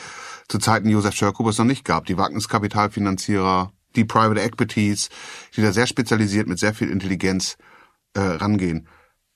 zu 0.49 0.57
Zeiten 0.57 0.89
Josef 0.89 1.15
Schörkubers 1.15 1.57
noch 1.59 1.65
nicht 1.65 1.85
gab. 1.85 2.05
Die 2.05 2.17
Wagniskapitalfinanzierer, 2.17 3.71
die 3.95 4.03
Private 4.05 4.41
Equities, 4.41 5.09
die 5.55 5.61
da 5.61 5.71
sehr 5.71 5.87
spezialisiert 5.87 6.47
mit 6.47 6.59
sehr 6.59 6.73
viel 6.73 6.89
Intelligenz 6.89 7.57
äh, 8.13 8.19
rangehen. 8.19 8.87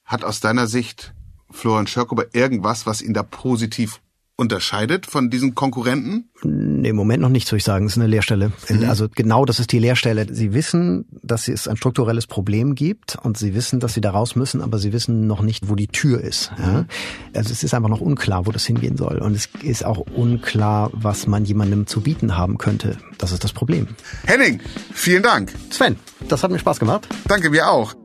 Hat 0.04 0.24
aus 0.24 0.40
deiner 0.40 0.68
Sicht 0.68 1.14
Florian 1.52 1.88
Schörkuber 1.88 2.34
irgendwas, 2.34 2.86
was 2.86 3.02
ihn 3.02 3.14
da 3.14 3.24
positiv 3.24 4.02
unterscheidet 4.38 5.08
von 5.08 5.30
diesen 5.30 5.56
Konkurrenten? 5.56 6.30
Nee, 6.44 6.90
Im 6.90 6.96
Moment 6.96 7.22
noch 7.22 7.30
nicht, 7.30 7.48
würde 7.48 7.58
ich 7.58 7.64
sagen. 7.64 7.88
Es 7.88 7.94
ist 7.94 7.98
eine 7.98 8.08
Leerstelle. 8.08 8.52
Mhm. 8.70 8.88
Also 8.88 9.08
genau 9.14 9.46
das 9.46 9.60
ist 9.60 9.72
die 9.72 9.80
Leerstelle. 9.80 10.28
Sie 10.32 10.54
wissen, 10.54 11.06
dass 11.24 11.48
es 11.48 11.68
ein 11.68 11.76
strukturelles 11.76 12.28
Problem 12.28 12.76
gibt 12.76 13.18
und 13.24 13.38
sie 13.38 13.56
wissen, 13.56 13.80
dass 13.80 13.96
sie 13.96 14.02
da 14.02 14.12
raus 14.12 14.36
müssen, 14.36 14.62
aber 14.62 14.78
sie 14.78 14.94
wissen 14.94 15.26
noch 15.26 15.42
nicht, 15.42 15.70
wo 15.70 15.76
die 15.76 15.88
Tür 15.88 16.22
ist. 16.22 16.52
Ja? 16.60 16.86
Also 17.34 17.52
es 17.52 17.64
ist 17.64 17.74
einfach 17.74 17.90
noch 17.90 18.02
unklar, 18.02 18.46
wo 18.46 18.52
das 18.52 18.66
hingehen 18.66 18.96
soll. 18.96 19.18
Und 19.18 19.36
es 19.36 19.50
ist 19.64 19.84
auch 19.84 20.06
unklar, 20.16 20.92
was 20.94 21.26
man 21.26 21.44
jemandem 21.44 21.88
zu 21.88 22.02
bieten 22.02 22.38
haben 22.38 22.60
könnte. 22.60 22.98
Das 23.18 23.32
ist 23.32 23.44
das 23.44 23.54
Problem. 23.54 23.88
Henning, 24.26 24.62
vielen 24.94 25.24
Dank. 25.24 25.52
Sven, 25.72 25.96
das 26.30 26.44
hat 26.44 26.52
mir 26.52 26.60
Spaß 26.60 26.80
gemacht. 26.80 27.08
Danke, 27.28 27.50
mir 27.50 27.70
auch. 27.70 27.96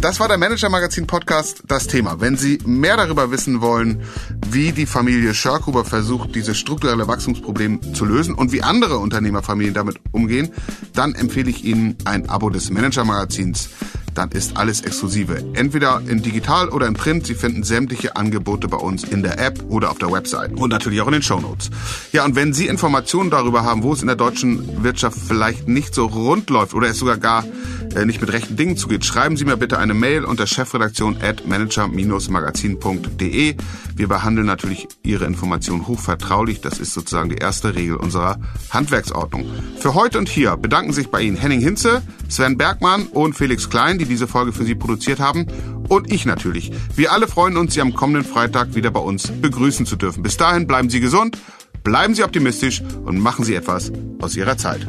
Das 0.00 0.18
war 0.18 0.28
der 0.28 0.38
Manager 0.38 0.70
Magazin 0.70 1.06
Podcast, 1.06 1.62
das 1.66 1.86
Thema. 1.86 2.22
Wenn 2.22 2.38
Sie 2.38 2.58
mehr 2.64 2.96
darüber 2.96 3.30
wissen 3.30 3.60
wollen, 3.60 4.02
wie 4.48 4.72
die 4.72 4.86
Familie 4.86 5.34
Schörkuber 5.34 5.84
versucht, 5.84 6.34
dieses 6.34 6.56
strukturelle 6.56 7.06
Wachstumsproblem 7.06 7.94
zu 7.94 8.06
lösen 8.06 8.34
und 8.34 8.50
wie 8.50 8.62
andere 8.62 8.96
Unternehmerfamilien 8.96 9.74
damit 9.74 9.96
umgehen, 10.12 10.54
dann 10.94 11.14
empfehle 11.14 11.50
ich 11.50 11.64
Ihnen 11.64 11.98
ein 12.06 12.30
Abo 12.30 12.48
des 12.48 12.70
Manager 12.70 13.04
Magazins 13.04 13.68
dann 14.14 14.30
ist 14.30 14.56
alles 14.56 14.80
exklusive. 14.82 15.42
Entweder 15.54 16.02
in 16.06 16.22
digital 16.22 16.68
oder 16.68 16.86
in 16.86 16.94
print. 16.94 17.26
Sie 17.26 17.34
finden 17.34 17.62
sämtliche 17.62 18.16
Angebote 18.16 18.68
bei 18.68 18.76
uns 18.76 19.04
in 19.04 19.22
der 19.22 19.38
App 19.38 19.62
oder 19.68 19.90
auf 19.90 19.98
der 19.98 20.12
Website 20.12 20.52
und 20.52 20.70
natürlich 20.70 21.00
auch 21.00 21.06
in 21.06 21.14
den 21.14 21.22
Show 21.22 21.40
Notes. 21.40 21.70
Ja, 22.12 22.24
und 22.24 22.36
wenn 22.36 22.52
Sie 22.52 22.66
Informationen 22.66 23.30
darüber 23.30 23.64
haben, 23.64 23.82
wo 23.82 23.92
es 23.92 24.02
in 24.02 24.08
der 24.08 24.16
deutschen 24.16 24.82
Wirtschaft 24.82 25.18
vielleicht 25.18 25.68
nicht 25.68 25.94
so 25.94 26.06
rund 26.06 26.50
läuft 26.50 26.74
oder 26.74 26.88
es 26.88 26.98
sogar 26.98 27.18
gar 27.18 27.44
äh, 27.94 28.04
nicht 28.04 28.20
mit 28.20 28.32
rechten 28.32 28.56
Dingen 28.56 28.76
zugeht, 28.76 29.04
schreiben 29.04 29.36
Sie 29.36 29.44
mir 29.44 29.56
bitte 29.56 29.78
eine 29.78 29.94
Mail 29.94 30.24
unter 30.24 30.46
chefredaktion 30.46 31.16
at 31.20 31.46
manager-magazin.de. 31.46 33.54
Wir 33.96 34.08
behandeln 34.08 34.46
natürlich 34.46 34.88
Ihre 35.02 35.26
Informationen 35.26 35.86
hochvertraulich. 35.86 36.60
Das 36.60 36.78
ist 36.78 36.94
sozusagen 36.94 37.30
die 37.30 37.36
erste 37.36 37.74
Regel 37.74 37.96
unserer 37.96 38.38
Handwerksordnung. 38.70 39.46
Für 39.78 39.94
heute 39.94 40.18
und 40.18 40.28
hier 40.28 40.56
bedanken 40.56 40.92
sich 40.92 41.10
bei 41.10 41.22
Ihnen 41.22 41.36
Henning 41.36 41.60
Hinze, 41.60 42.02
Sven 42.28 42.56
Bergmann 42.56 43.06
und 43.06 43.34
Felix 43.34 43.68
Klein, 43.68 43.98
die 43.98 44.06
diese 44.06 44.28
Folge 44.28 44.52
für 44.52 44.64
Sie 44.64 44.74
produziert 44.74 45.20
haben. 45.20 45.46
Und 45.88 46.12
ich 46.12 46.24
natürlich. 46.24 46.70
Wir 46.94 47.12
alle 47.12 47.26
freuen 47.26 47.56
uns, 47.56 47.74
Sie 47.74 47.80
am 47.80 47.94
kommenden 47.94 48.24
Freitag 48.24 48.74
wieder 48.74 48.90
bei 48.90 49.00
uns 49.00 49.30
begrüßen 49.30 49.86
zu 49.86 49.96
dürfen. 49.96 50.22
Bis 50.22 50.36
dahin 50.36 50.66
bleiben 50.66 50.88
Sie 50.88 51.00
gesund, 51.00 51.36
bleiben 51.82 52.14
Sie 52.14 52.22
optimistisch 52.22 52.82
und 53.04 53.18
machen 53.18 53.44
Sie 53.44 53.54
etwas 53.54 53.90
aus 54.20 54.36
Ihrer 54.36 54.56
Zeit. 54.56 54.86